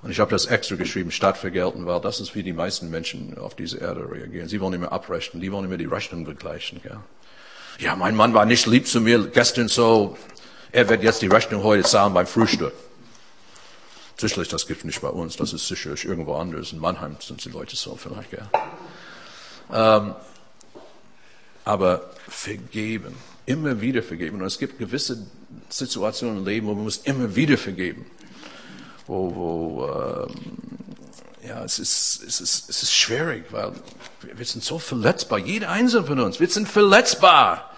Und 0.02 0.10
ich 0.10 0.20
habe 0.20 0.30
das 0.30 0.44
extra 0.44 0.76
geschrieben, 0.76 1.10
statt 1.10 1.38
vergelten, 1.38 1.86
weil 1.86 2.02
das 2.02 2.20
ist, 2.20 2.34
wie 2.34 2.42
die 2.42 2.52
meisten 2.52 2.90
Menschen 2.90 3.38
auf 3.38 3.54
diese 3.54 3.78
Erde 3.78 4.06
reagieren. 4.10 4.48
Sie 4.48 4.60
wollen 4.60 4.74
immer 4.74 4.92
abrechnen, 4.92 5.40
die 5.40 5.50
wollen 5.50 5.64
immer 5.64 5.78
die 5.78 5.86
Rechnung 5.86 6.26
begleichen. 6.26 6.82
Ja 6.84 7.02
mein 7.96 8.14
Mann 8.14 8.34
war 8.34 8.44
nicht 8.44 8.66
lieb 8.66 8.86
zu 8.86 9.00
mir 9.00 9.26
gestern 9.28 9.68
so, 9.68 10.16
er 10.72 10.88
wird 10.88 11.02
jetzt 11.02 11.22
die 11.22 11.26
Rechnung 11.26 11.62
heute 11.62 11.86
zahlen 11.86 12.14
beim 12.14 12.26
Frühstück. 12.26 12.72
Sicherlich, 14.18 14.48
das 14.48 14.66
gibt 14.66 14.80
es 14.80 14.84
nicht 14.84 15.00
bei 15.00 15.08
uns, 15.08 15.36
das 15.36 15.52
ist 15.52 15.68
sicherlich 15.68 16.04
irgendwo 16.04 16.34
anders. 16.34 16.72
In 16.72 16.78
Mannheim 16.78 17.16
sind 17.20 17.44
die 17.44 17.50
Leute 17.50 17.76
so 17.76 17.96
vielleicht, 17.96 18.32
ja. 18.32 18.48
Ähm, 19.72 20.14
aber 21.64 22.10
vergeben, 22.28 23.14
immer 23.46 23.80
wieder 23.80 24.02
vergeben. 24.02 24.40
Und 24.40 24.46
es 24.46 24.58
gibt 24.58 24.78
gewisse 24.78 25.26
Situationen 25.68 26.38
im 26.38 26.46
Leben, 26.46 26.66
wo 26.66 26.74
man 26.74 26.84
muss 26.84 26.98
immer 26.98 27.34
wieder 27.34 27.58
vergeben. 27.58 28.06
Wo, 29.06 29.34
wo 29.34 30.26
ähm, 30.28 30.58
ja, 31.46 31.64
es 31.64 31.78
ist, 31.78 32.22
es, 32.26 32.40
ist, 32.40 32.70
es 32.70 32.82
ist 32.82 32.92
schwierig, 32.92 33.46
weil 33.50 33.72
wir 34.34 34.44
sind 34.44 34.64
so 34.64 34.78
verletzbar. 34.78 35.38
Jeder 35.38 35.70
einzelne 35.70 36.06
von 36.06 36.20
uns, 36.20 36.40
wir 36.40 36.48
sind 36.48 36.68
verletzbar. 36.68 37.72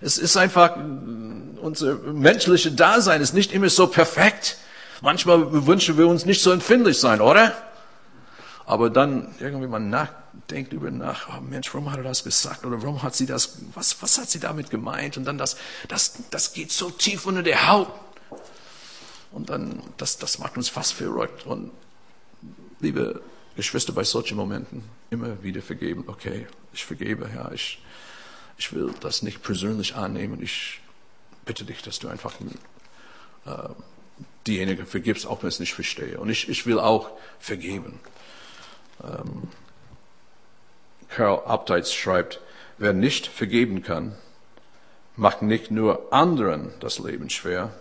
Es 0.00 0.18
ist 0.18 0.36
einfach, 0.36 0.76
unser 0.76 1.94
menschliches 1.94 2.76
Dasein 2.76 3.20
ist 3.20 3.34
nicht 3.34 3.52
immer 3.52 3.68
so 3.68 3.86
perfekt. 3.86 4.58
Manchmal 5.00 5.66
wünschen 5.66 5.98
wir 5.98 6.08
uns 6.08 6.24
nicht 6.24 6.42
so 6.42 6.50
empfindlich 6.52 6.98
sein, 6.98 7.20
oder? 7.20 7.56
Aber 8.66 8.90
dann 8.90 9.34
irgendwie 9.40 9.66
mal 9.66 9.78
nach, 9.80 10.08
denkt 10.50 10.72
über 10.72 10.90
nach, 10.90 11.28
oh 11.36 11.40
Mensch, 11.40 11.72
warum 11.74 11.90
hat 11.90 11.98
er 11.98 12.04
das 12.04 12.24
gesagt 12.24 12.64
oder 12.64 12.82
warum 12.82 13.02
hat 13.02 13.14
sie 13.14 13.26
das, 13.26 13.58
was, 13.74 14.00
was 14.02 14.18
hat 14.18 14.30
sie 14.30 14.40
damit 14.40 14.70
gemeint? 14.70 15.16
Und 15.16 15.24
dann 15.24 15.38
das, 15.38 15.56
das, 15.88 16.14
das 16.30 16.52
geht 16.52 16.72
so 16.72 16.90
tief 16.90 17.26
unter 17.26 17.42
der 17.42 17.68
Haut. 17.68 17.88
Und 19.32 19.50
dann, 19.50 19.82
das, 19.96 20.16
das 20.18 20.38
macht 20.38 20.56
uns 20.56 20.68
fast 20.68 20.92
verrückt. 20.92 21.44
Und 21.44 21.72
liebe 22.80 23.20
Geschwister, 23.56 23.92
bei 23.92 24.04
solchen 24.04 24.36
Momenten 24.36 24.84
immer 25.10 25.42
wieder 25.42 25.60
vergeben. 25.60 26.04
Okay, 26.06 26.46
ich 26.72 26.84
vergebe, 26.84 27.28
ja, 27.34 27.50
ich, 27.52 27.82
ich 28.56 28.72
will 28.72 28.92
das 29.00 29.22
nicht 29.22 29.42
persönlich 29.42 29.94
annehmen. 29.94 30.42
Ich 30.42 30.80
bitte 31.44 31.64
dich, 31.64 31.82
dass 31.82 31.98
du 31.98 32.08
einfach 32.08 32.34
äh, 33.46 33.68
diejenige 34.46 34.86
vergibst, 34.86 35.26
auch 35.26 35.42
wenn 35.42 35.48
ich 35.48 35.56
es 35.56 35.60
nicht 35.60 35.74
verstehe. 35.74 36.18
Und 36.18 36.28
ich, 36.28 36.48
ich 36.48 36.66
will 36.66 36.78
auch 36.78 37.10
vergeben. 37.38 38.00
Ähm, 39.02 39.48
Karl 41.08 41.44
Abteitz 41.46 41.92
schreibt, 41.92 42.40
wer 42.78 42.92
nicht 42.92 43.26
vergeben 43.26 43.82
kann, 43.82 44.16
macht 45.16 45.42
nicht 45.42 45.70
nur 45.70 46.12
anderen 46.12 46.72
das 46.80 46.98
Leben 46.98 47.30
schwer, 47.30 47.72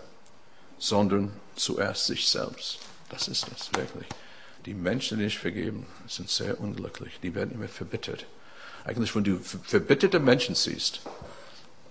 sondern 0.78 1.34
zuerst 1.56 2.06
sich 2.06 2.28
selbst. 2.28 2.80
Das 3.10 3.28
ist 3.28 3.48
es 3.56 3.74
wirklich. 3.74 4.08
Die 4.66 4.74
Menschen, 4.74 5.18
die 5.18 5.26
nicht 5.26 5.40
vergeben, 5.40 5.86
sind 6.08 6.30
sehr 6.30 6.60
unglücklich. 6.60 7.20
Die 7.22 7.36
werden 7.36 7.54
immer 7.54 7.68
verbittert. 7.68 8.26
Eigentlich, 8.86 9.15
wenn 9.15 9.24
du 9.24 9.39
verbitterte 9.39 10.19
Menschen 10.19 10.56
siehst, 10.56 11.02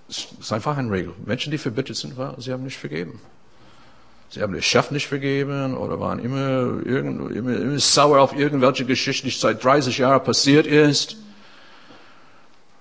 ist 0.08 0.52
einfach 0.52 0.76
eine 0.76 0.90
Regel. 0.90 1.14
Menschen, 1.24 1.50
die 1.50 1.58
verbittert 1.58 1.96
sind, 1.96 2.14
sie 2.38 2.52
haben 2.52 2.64
nicht 2.64 2.78
vergeben. 2.78 3.20
Sie 4.32 4.40
haben 4.40 4.54
den 4.54 4.62
Chef 4.62 4.90
nicht 4.90 5.08
vergeben 5.08 5.76
oder 5.76 6.00
waren 6.00 6.18
immer, 6.18 6.86
irgend, 6.86 7.36
immer, 7.36 7.54
immer 7.54 7.78
sauer 7.78 8.20
auf 8.20 8.34
irgendwelche 8.34 8.86
Geschichte, 8.86 9.26
die 9.26 9.30
seit 9.30 9.62
30 9.62 9.98
Jahren 9.98 10.24
passiert 10.24 10.66
ist. 10.66 11.16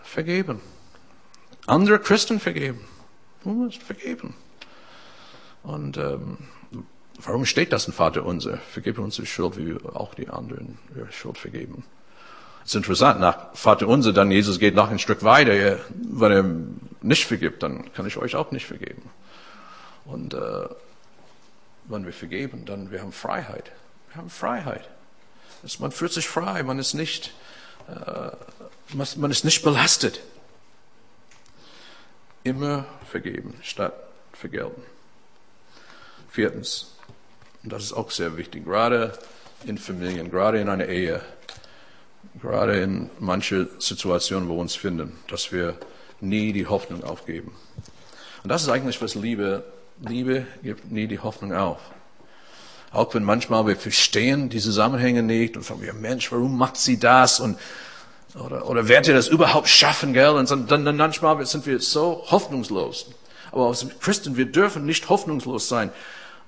Vergeben. 0.02 0.62
Andere 1.68 2.00
Christen 2.00 2.40
vergeben. 2.40 2.80
Du 3.44 3.50
musst 3.50 3.84
vergeben. 3.84 4.34
Und 5.64 5.98
ähm, 5.98 6.38
warum 7.20 7.46
steht 7.46 7.74
das 7.74 7.86
in 7.86 7.94
Vater 7.94 8.26
unser? 8.26 8.58
Vergebe 8.58 9.02
uns 9.02 9.18
die 9.18 9.26
Schuld, 9.26 9.58
wie 9.58 9.76
auch 9.90 10.14
die 10.14 10.30
anderen 10.30 10.78
Schuld 11.12 11.38
vergeben. 11.38 11.84
Ist 12.66 12.76
interessant, 12.76 13.20
nach 13.20 13.56
Vater 13.56 13.88
unser, 13.88 14.14
dann 14.14 14.32
Jesus 14.32 14.60
geht 14.60 14.76
noch 14.76 14.90
ein 14.92 15.00
Stück 15.00 15.24
weiter. 15.24 15.80
Wenn 15.90 16.32
er 16.32 16.46
nicht 17.02 17.26
vergibt, 17.26 17.64
dann 17.64 17.92
kann 17.94 18.06
ich 18.06 18.18
euch 18.18 18.36
auch 18.36 18.52
nicht 18.52 18.66
vergeben. 18.66 19.10
Und 20.06 20.34
äh, 20.34 20.68
wenn 21.86 22.06
wir 22.06 22.14
vergeben, 22.14 22.66
dann 22.66 22.92
wir 22.92 23.02
haben 23.02 23.12
Freiheit. 23.12 23.72
Wir 24.10 24.18
haben 24.18 24.30
Freiheit. 24.30 24.88
Man 25.80 25.92
fühlt 25.92 26.12
sich 26.12 26.28
frei, 26.28 26.64
man 26.64 26.80
ist 26.80 26.94
nicht, 26.94 27.34
äh, 27.88 28.32
man 28.94 29.32
ist 29.32 29.46
nicht 29.46 29.64
belastet. 29.64 30.22
Immer 32.44 32.86
vergeben 33.10 33.54
statt 33.62 33.94
vergelten. 34.34 34.82
Viertens, 36.30 36.96
und 37.64 37.72
das 37.72 37.84
ist 37.84 37.94
auch 37.94 38.10
sehr 38.10 38.38
wichtig, 38.38 38.66
gerade 38.66 39.18
in 39.66 39.78
Familien, 39.78 40.32
gerade 40.32 40.60
in 40.60 40.70
einer 40.70 40.88
Ehe, 40.88 41.22
gerade 42.42 42.80
in 42.82 43.10
manche 43.20 43.70
Situationen, 43.80 44.50
wo 44.50 44.56
wir 44.56 44.62
uns 44.62 44.76
finden, 44.76 45.14
dass 45.28 45.52
wir 45.52 45.76
nie 46.20 46.54
die 46.54 46.68
Hoffnung 46.68 47.04
aufgeben. 47.04 47.52
Und 48.44 48.50
das 48.50 48.64
ist 48.64 48.70
eigentlich, 48.70 49.02
was 49.02 49.16
Liebe, 49.16 49.64
Liebe 50.02 50.46
gibt 50.64 50.92
nie 50.92 51.08
die 51.08 51.20
Hoffnung 51.20 51.54
auf. 51.54 51.80
Auch 52.92 53.14
wenn 53.14 53.24
manchmal 53.24 53.66
wir 53.68 53.78
verstehen 53.78 54.50
die 54.50 54.60
Zusammenhänge 54.60 55.24
nicht 55.24 55.56
und 55.56 55.64
sagen 55.64 55.82
wir, 55.82 55.94
Mensch, 55.94 56.32
warum 56.32 56.58
macht 56.58 56.78
sie 56.78 57.00
das? 57.00 57.40
Und, 57.40 57.58
oder, 58.36 58.68
oder 58.68 58.88
wird 58.88 59.08
ihr 59.08 59.14
das 59.14 59.28
überhaupt 59.28 59.70
schaffen, 59.70 60.14
gell? 60.14 60.30
Und 60.30 60.50
dann, 60.50 60.86
dann 60.86 60.98
manchmal 60.98 61.46
sind 61.46 61.66
wir 61.66 61.80
so 61.80 62.26
hoffnungslos. 62.30 63.08
Aber 63.52 63.68
als 63.68 63.86
Christen, 64.00 64.36
wir 64.36 64.46
dürfen 64.46 64.86
nicht 64.86 65.10
hoffnungslos 65.10 65.70
sein. 65.70 65.90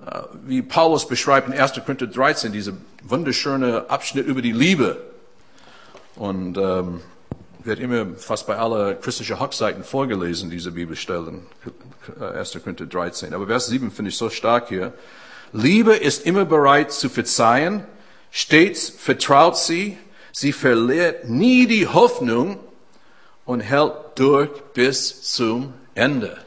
Äh, 0.06 0.22
wie 0.46 0.62
Paulus 0.62 1.08
beschreibt 1.08 1.48
in 1.48 1.54
1. 1.54 1.74
Korinther 1.86 2.08
13, 2.08 2.52
diese 2.52 2.76
wunderschöne 3.04 3.90
Abschnitt 3.90 4.26
über 4.26 4.42
die 4.42 4.52
Liebe. 4.52 5.13
Und 6.16 6.58
ähm, 6.58 7.02
wird 7.64 7.80
immer 7.80 8.16
fast 8.18 8.48
bei 8.48 8.58
aller 8.58 8.96
christlichen 8.96 9.40
Hochzeiten 9.40 9.84
vorgelesen, 9.84 10.50
diese 10.50 10.72
Bibelstellen, 10.72 11.46
1. 12.20 12.60
Korinther 12.64 12.86
13. 12.86 13.34
Aber 13.34 13.48
Vers 13.48 13.68
7 13.68 13.92
finde 13.92 14.10
ich 14.10 14.18
so 14.18 14.30
stark 14.30 14.70
hier. 14.70 14.94
Liebe 15.54 15.96
ist 15.96 16.26
immer 16.26 16.46
bereit 16.46 16.92
zu 16.92 17.10
verzeihen, 17.10 17.86
stets 18.32 18.90
vertraut 18.90 19.58
sie, 19.58 19.98
sie 20.32 20.52
verliert 20.52 21.30
nie 21.30 21.68
die 21.68 21.88
Hoffnung 21.88 22.60
und 23.46 23.60
hält 23.60 23.94
durch 24.16 24.50
bis 24.74 25.22
zum 25.22 25.74
Ende. 25.96 26.38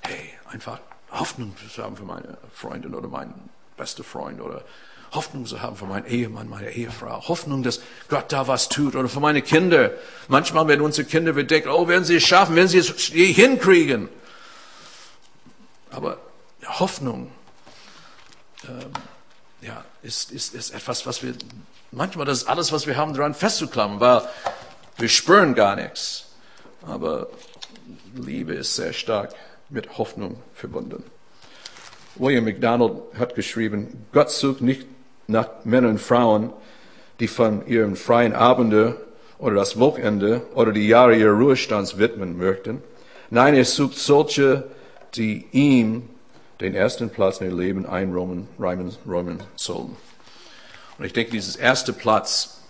Hey, 0.00 0.30
einfach 0.50 0.80
Hoffnung 1.10 1.54
zu 1.74 1.82
haben 1.82 1.96
für 1.96 2.04
meine 2.04 2.38
Freundin 2.52 2.94
oder 2.94 3.08
meinen 3.08 3.50
beste 3.76 4.02
Freund 4.02 4.40
oder 4.40 4.64
Hoffnung 5.14 5.46
zu 5.46 5.62
haben 5.62 5.76
für 5.76 5.86
meinen 5.86 6.06
Ehemann, 6.06 6.48
meine 6.48 6.70
Ehefrau. 6.70 7.28
Hoffnung, 7.28 7.62
dass 7.62 7.80
Gott 8.08 8.32
da 8.32 8.48
was 8.48 8.68
tut 8.68 8.96
oder 8.96 9.08
für 9.08 9.20
meine 9.20 9.42
Kinder. 9.42 9.92
Manchmal, 10.28 10.66
wenn 10.68 10.80
unsere 10.80 11.06
Kinder 11.06 11.32
denken, 11.32 11.68
oh, 11.68 11.88
werden 11.88 12.04
sie 12.04 12.16
es 12.16 12.24
schaffen, 12.24 12.56
werden 12.56 12.68
sie 12.68 12.78
es 12.78 12.88
hinkriegen. 12.88 14.08
Aber 15.90 16.18
Hoffnung, 16.66 17.30
ähm, 18.64 18.90
ja, 19.60 19.84
ist, 20.02 20.32
ist, 20.32 20.54
ist 20.54 20.70
etwas, 20.74 21.06
was 21.06 21.22
wir, 21.22 21.34
manchmal 21.92 22.26
das 22.26 22.42
ist 22.42 22.48
alles, 22.48 22.72
was 22.72 22.86
wir 22.86 22.96
haben, 22.96 23.14
daran 23.14 23.34
festzuklammern, 23.34 24.00
weil 24.00 24.22
wir 24.98 25.08
spüren 25.08 25.54
gar 25.54 25.76
nichts. 25.76 26.26
Aber 26.82 27.28
Liebe 28.14 28.54
ist 28.54 28.74
sehr 28.74 28.92
stark 28.92 29.34
mit 29.68 29.96
Hoffnung 29.96 30.42
verbunden. 30.54 31.02
William 32.16 32.44
McDonald 32.44 33.02
hat 33.18 33.34
geschrieben, 33.34 34.06
Gott 34.12 34.30
sucht 34.30 34.60
nicht 34.60 34.86
nach 35.26 35.48
Männern 35.64 35.92
und 35.92 36.00
Frauen, 36.00 36.52
die 37.20 37.28
von 37.28 37.66
ihren 37.66 37.96
freien 37.96 38.32
Abende 38.32 38.96
oder 39.38 39.56
das 39.56 39.78
Wochenende 39.78 40.42
oder 40.54 40.72
die 40.72 40.88
Jahre 40.88 41.16
ihres 41.16 41.38
Ruhestands 41.38 41.98
widmen 41.98 42.38
möchten. 42.38 42.82
Nein, 43.30 43.54
er 43.54 43.64
sucht 43.64 43.98
solche, 43.98 44.64
die 45.14 45.46
ihm 45.52 46.08
den 46.60 46.74
ersten 46.74 47.10
Platz 47.10 47.40
in 47.40 47.48
ihr 47.48 47.56
Leben 47.56 47.86
einräumen 47.86 48.48
räumen 48.58 49.42
sollen. 49.56 49.96
Und 50.98 51.04
ich 51.04 51.12
denke, 51.12 51.32
dieses 51.32 51.56
erste 51.56 51.92
Platz, 51.92 52.60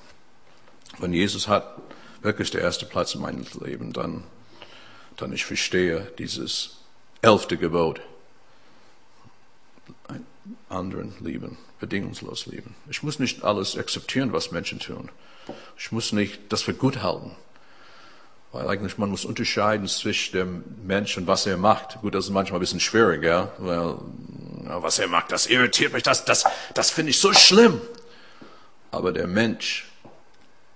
wenn 0.98 1.12
Jesus 1.12 1.48
hat 1.48 1.76
wirklich 2.22 2.50
der 2.50 2.62
erste 2.62 2.86
Platz 2.86 3.14
in 3.14 3.20
meinem 3.20 3.44
Leben, 3.60 3.92
dann, 3.92 4.24
dann 5.16 5.32
ich 5.32 5.44
verstehe 5.44 6.10
dieses 6.18 6.78
elfte 7.20 7.56
Gebot. 7.56 8.00
Einen 10.08 10.26
anderen 10.68 11.14
lieben, 11.20 11.56
bedingungslos 11.80 12.46
lieben. 12.46 12.74
Ich 12.90 13.02
muss 13.02 13.18
nicht 13.18 13.44
alles 13.44 13.76
akzeptieren, 13.76 14.32
was 14.32 14.50
Menschen 14.50 14.78
tun. 14.78 15.10
Ich 15.78 15.92
muss 15.92 16.12
nicht 16.12 16.40
das 16.50 16.62
für 16.62 16.74
gut 16.74 17.02
halten. 17.02 17.32
Weil 18.52 18.68
eigentlich 18.68 18.98
man 18.98 19.10
muss 19.10 19.24
unterscheiden 19.24 19.88
zwischen 19.88 20.36
dem 20.36 20.64
Mensch 20.84 21.16
und 21.18 21.26
was 21.26 21.44
er 21.44 21.56
macht. 21.56 22.00
Gut, 22.02 22.14
das 22.14 22.26
ist 22.26 22.30
manchmal 22.30 22.58
ein 22.58 22.60
bisschen 22.60 22.80
schwierig, 22.80 23.24
ja. 23.24 23.52
Weil, 23.58 23.96
was 24.80 24.98
er 24.98 25.08
macht, 25.08 25.32
das 25.32 25.46
irritiert 25.46 25.92
mich, 25.92 26.04
das, 26.04 26.24
das, 26.24 26.44
das 26.72 26.90
finde 26.90 27.10
ich 27.10 27.18
so 27.18 27.32
schlimm. 27.32 27.80
Aber 28.92 29.12
der 29.12 29.26
Mensch 29.26 29.90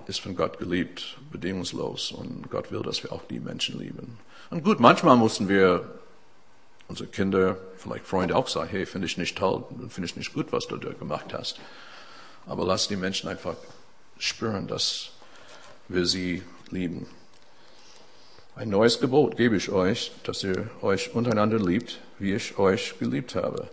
ist 0.08 0.20
von 0.20 0.34
Gott 0.34 0.58
geliebt, 0.58 1.18
bedingungslos. 1.30 2.10
Und 2.10 2.50
Gott 2.50 2.72
will, 2.72 2.82
dass 2.82 3.04
wir 3.04 3.12
auch 3.12 3.22
die 3.30 3.38
Menschen 3.38 3.78
lieben. 3.78 4.18
Und 4.50 4.64
gut, 4.64 4.80
manchmal 4.80 5.16
müssen 5.16 5.48
wir 5.48 5.97
unsere 6.88 7.08
Kinder, 7.08 7.56
vielleicht 7.76 8.06
Freunde 8.06 8.34
auch 8.36 8.48
sagen, 8.48 8.70
hey, 8.70 8.86
finde 8.86 9.06
ich 9.06 9.18
nicht 9.18 9.36
toll, 9.38 9.64
finde 9.90 10.06
ich 10.06 10.16
nicht 10.16 10.32
gut, 10.32 10.52
was 10.52 10.66
du 10.66 10.76
da 10.76 10.92
gemacht 10.92 11.32
hast. 11.32 11.60
Aber 12.46 12.64
lass 12.64 12.88
die 12.88 12.96
Menschen 12.96 13.28
einfach 13.28 13.56
spüren, 14.18 14.66
dass 14.66 15.10
wir 15.88 16.06
sie 16.06 16.42
lieben. 16.70 17.06
Ein 18.56 18.70
neues 18.70 19.00
Gebot 19.00 19.36
gebe 19.36 19.56
ich 19.56 19.70
euch, 19.70 20.12
dass 20.24 20.42
ihr 20.42 20.68
euch 20.82 21.14
untereinander 21.14 21.58
liebt, 21.58 22.00
wie 22.18 22.34
ich 22.34 22.58
euch 22.58 22.98
geliebt 22.98 23.36
habe. 23.36 23.68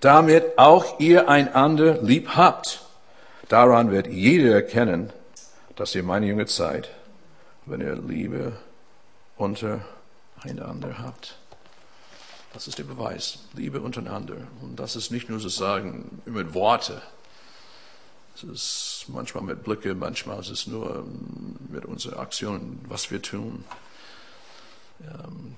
Damit 0.00 0.58
auch 0.58 1.00
ihr 1.00 1.28
einander 1.28 2.02
lieb 2.02 2.36
habt. 2.36 2.82
Daran 3.48 3.90
wird 3.90 4.08
jeder 4.08 4.52
erkennen, 4.52 5.10
dass 5.76 5.94
ihr 5.94 6.02
meine 6.02 6.26
Jünger 6.26 6.46
seid, 6.48 6.90
wenn 7.64 7.80
ihr 7.80 7.96
Liebe 7.96 8.52
untereinander 9.36 10.98
habt. 10.98 11.38
Das 12.56 12.66
ist 12.68 12.78
der 12.78 12.84
Beweis. 12.84 13.40
Liebe 13.52 13.82
untereinander. 13.82 14.48
Und 14.62 14.80
das 14.80 14.96
ist 14.96 15.10
nicht 15.10 15.28
nur 15.28 15.38
zu 15.38 15.50
sagen 15.50 16.22
mit 16.24 16.54
Worte. 16.54 17.02
Es 18.34 18.44
ist 18.44 19.04
manchmal 19.08 19.44
mit 19.44 19.62
Blicke, 19.62 19.94
manchmal 19.94 20.40
ist 20.40 20.48
es 20.48 20.66
nur 20.66 21.00
ähm, 21.00 21.56
mit 21.68 21.84
unseren 21.84 22.14
Aktionen, 22.14 22.82
was 22.88 23.10
wir 23.10 23.20
tun. 23.20 23.62
Ähm, 25.02 25.56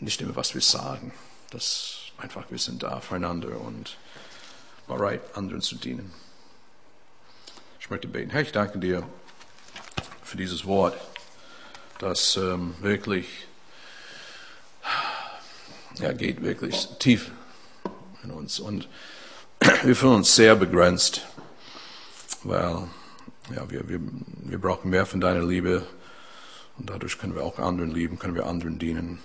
nicht 0.00 0.20
immer, 0.20 0.36
was 0.36 0.52
wir 0.52 0.60
sagen. 0.60 1.14
Das 1.48 2.00
einfach, 2.18 2.50
wir 2.50 2.58
sind 2.58 2.82
da 2.82 3.00
füreinander 3.00 3.58
und 3.58 3.96
bereit, 4.86 5.22
anderen 5.34 5.62
zu 5.62 5.76
dienen. 5.76 6.12
Ich 7.80 7.88
möchte 7.88 8.06
beten. 8.06 8.32
Herr, 8.32 8.42
ich 8.42 8.52
danke 8.52 8.78
dir 8.78 9.02
für 10.22 10.36
dieses 10.36 10.66
Wort, 10.66 10.94
das 12.00 12.36
ähm, 12.36 12.74
wirklich 12.80 13.47
ja, 15.98 16.12
geht 16.12 16.42
wirklich 16.42 16.88
tief 16.98 17.30
in 18.22 18.30
uns. 18.30 18.60
Und 18.60 18.88
wir 19.82 19.96
fühlen 19.96 20.16
uns 20.16 20.34
sehr 20.34 20.54
begrenzt, 20.54 21.26
weil 22.42 22.88
ja, 23.54 23.70
wir, 23.70 23.88
wir, 23.88 24.00
wir 24.00 24.58
brauchen 24.58 24.90
mehr 24.90 25.06
von 25.06 25.20
deiner 25.20 25.44
Liebe 25.44 25.86
und 26.78 26.90
dadurch 26.90 27.18
können 27.18 27.34
wir 27.34 27.44
auch 27.44 27.58
anderen 27.58 27.90
lieben, 27.90 28.18
können 28.18 28.34
wir 28.34 28.46
anderen 28.46 28.78
dienen. 28.78 29.18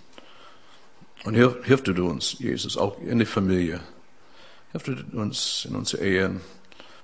Und 1.23 1.35
hilf, 1.35 1.63
hilf 1.63 1.83
du 1.83 2.09
uns, 2.09 2.37
Jesus, 2.39 2.77
auch 2.77 2.99
in 2.99 3.19
der 3.19 3.27
Familie. 3.27 3.79
Hilf 4.71 4.83
du 4.83 5.17
uns 5.17 5.65
in 5.69 5.75
unsere 5.75 6.03
Ehen, 6.03 6.41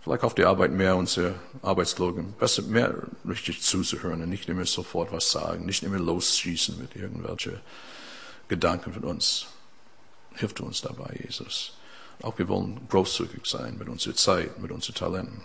vielleicht 0.01 0.23
auf 0.23 0.33
die 0.33 0.45
Arbeit 0.45 0.71
mehr 0.71 0.95
unsere 0.95 1.35
Arbeitslogan, 1.61 2.33
besser 2.33 2.63
mehr 2.63 2.95
richtig 3.27 3.61
zuzuhören 3.61 4.23
und 4.23 4.29
nicht 4.29 4.49
immer 4.49 4.65
sofort 4.65 5.11
was 5.11 5.31
sagen, 5.31 5.65
nicht 5.65 5.83
immer 5.83 5.99
losschießen 5.99 6.79
mit 6.79 6.95
irgendwelchen 6.95 7.59
Gedanken 8.47 8.93
von 8.93 9.03
uns. 9.03 9.47
Hilf 10.39 10.53
du 10.53 10.65
uns 10.65 10.81
dabei, 10.81 11.19
Jesus. 11.21 11.73
Auch 12.21 12.37
wir 12.37 12.47
wollen 12.47 12.79
großzügig 12.89 13.45
sein 13.45 13.77
mit 13.77 13.89
unserer 13.89 14.15
Zeit, 14.15 14.57
mit 14.59 14.71
unseren 14.71 14.95
Talenten, 14.95 15.43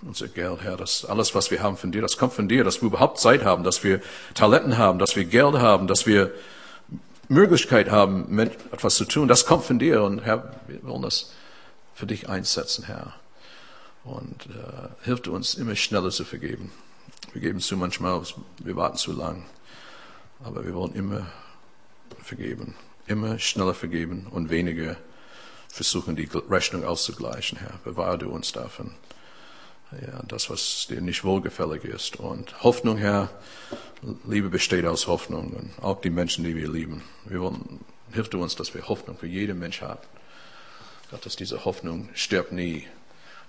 mit 0.00 0.10
unserem 0.10 0.32
Geld, 0.32 0.62
Herr. 0.62 0.76
Das 0.76 1.04
alles, 1.04 1.34
was 1.34 1.50
wir 1.50 1.60
haben 1.60 1.76
von 1.76 1.90
dir, 1.90 2.02
das 2.02 2.16
kommt 2.16 2.32
von 2.32 2.48
dir, 2.48 2.62
dass 2.62 2.82
wir 2.82 2.86
überhaupt 2.86 3.18
Zeit 3.18 3.44
haben, 3.44 3.64
dass 3.64 3.82
wir 3.82 4.00
Talenten 4.34 4.78
haben, 4.78 5.00
dass 5.00 5.16
wir 5.16 5.24
Geld 5.24 5.56
haben, 5.56 5.88
dass 5.88 6.06
wir 6.06 6.32
Möglichkeit 7.28 7.90
haben, 7.90 8.32
mit 8.32 8.52
etwas 8.72 8.94
zu 8.94 9.06
tun, 9.06 9.26
das 9.26 9.44
kommt 9.44 9.64
von 9.64 9.80
dir. 9.80 10.04
Und 10.04 10.20
Herr, 10.20 10.54
wir 10.68 10.84
wollen 10.84 11.02
das 11.02 11.32
für 11.94 12.06
dich 12.06 12.28
einsetzen, 12.28 12.84
Herr. 12.84 13.14
Und 14.04 14.46
äh, 14.46 15.04
hilft 15.04 15.26
uns 15.26 15.54
immer 15.54 15.74
schneller 15.74 16.10
zu 16.10 16.24
vergeben. 16.24 16.70
Wir 17.32 17.42
geben 17.42 17.58
zu 17.58 17.76
manchmal, 17.76 18.22
wir 18.58 18.76
warten 18.76 18.98
zu 18.98 19.12
lang. 19.12 19.44
Aber 20.44 20.64
wir 20.64 20.74
wollen 20.74 20.94
immer 20.94 21.26
vergeben. 22.22 22.74
Immer 23.12 23.38
schneller 23.38 23.74
vergeben 23.74 24.26
und 24.30 24.48
weniger 24.48 24.96
versuchen, 25.68 26.16
die 26.16 26.30
Rechnung 26.48 26.82
auszugleichen, 26.82 27.58
Herr. 27.58 27.78
Bewahre 27.84 28.16
du 28.16 28.30
uns 28.30 28.52
davon. 28.52 28.92
Ja, 30.00 30.22
das, 30.26 30.48
was 30.48 30.86
dir 30.88 31.02
nicht 31.02 31.22
wohlgefällig 31.22 31.84
ist. 31.84 32.16
Und 32.16 32.62
Hoffnung, 32.62 32.96
Herr, 32.96 33.28
Liebe 34.26 34.48
besteht 34.48 34.86
aus 34.86 35.08
Hoffnung. 35.08 35.50
Und 35.50 35.84
auch 35.84 36.00
die 36.00 36.08
Menschen, 36.08 36.42
die 36.42 36.56
wir 36.56 36.70
lieben. 36.70 37.02
Wir 37.26 37.42
wollen, 37.42 37.80
hilf 38.12 38.30
du 38.30 38.42
uns, 38.42 38.56
dass 38.56 38.72
wir 38.72 38.88
Hoffnung 38.88 39.18
für 39.18 39.26
jeden 39.26 39.58
Mensch 39.58 39.82
haben. 39.82 40.00
Gott, 41.10 41.26
dass 41.26 41.36
diese 41.36 41.66
Hoffnung 41.66 42.08
stirbt 42.14 42.52
nie, 42.52 42.86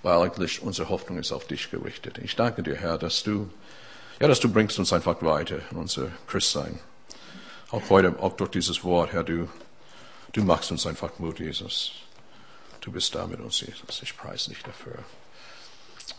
weil 0.02 0.24
eigentlich 0.24 0.62
unsere 0.62 0.90
Hoffnung 0.90 1.20
ist 1.20 1.32
auf 1.32 1.48
dich 1.48 1.72
gerichtet. 1.72 2.18
Ich 2.22 2.36
danke 2.36 2.64
dir, 2.64 2.76
Herr, 2.76 2.98
dass 2.98 3.24
du, 3.24 3.50
ja, 4.20 4.28
dass 4.28 4.42
du 4.42 4.52
bringst 4.52 4.78
uns 4.78 4.92
einfach 4.92 5.22
weiter 5.22 5.60
in 5.72 5.78
unser 5.78 6.10
Christsein. 6.28 6.80
Auch 7.74 7.90
heute, 7.90 8.20
auch 8.20 8.34
durch 8.34 8.52
dieses 8.52 8.84
Wort, 8.84 9.14
Herr, 9.14 9.24
du, 9.24 9.50
du 10.32 10.44
machst 10.44 10.72
uns 10.72 10.86
einfach 10.86 11.18
Mut, 11.18 11.40
Jesus. 11.40 11.94
Du 12.82 12.92
bist 12.92 13.16
da 13.16 13.26
mit 13.26 13.40
uns, 13.40 13.62
Jesus. 13.62 14.04
Ich 14.04 14.16
preise 14.16 14.52
dich 14.52 14.62
dafür. 14.62 15.00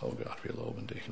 Oh 0.00 0.10
Gott, 0.10 0.36
wir 0.42 0.52
loben 0.52 0.84
dich. 0.88 1.02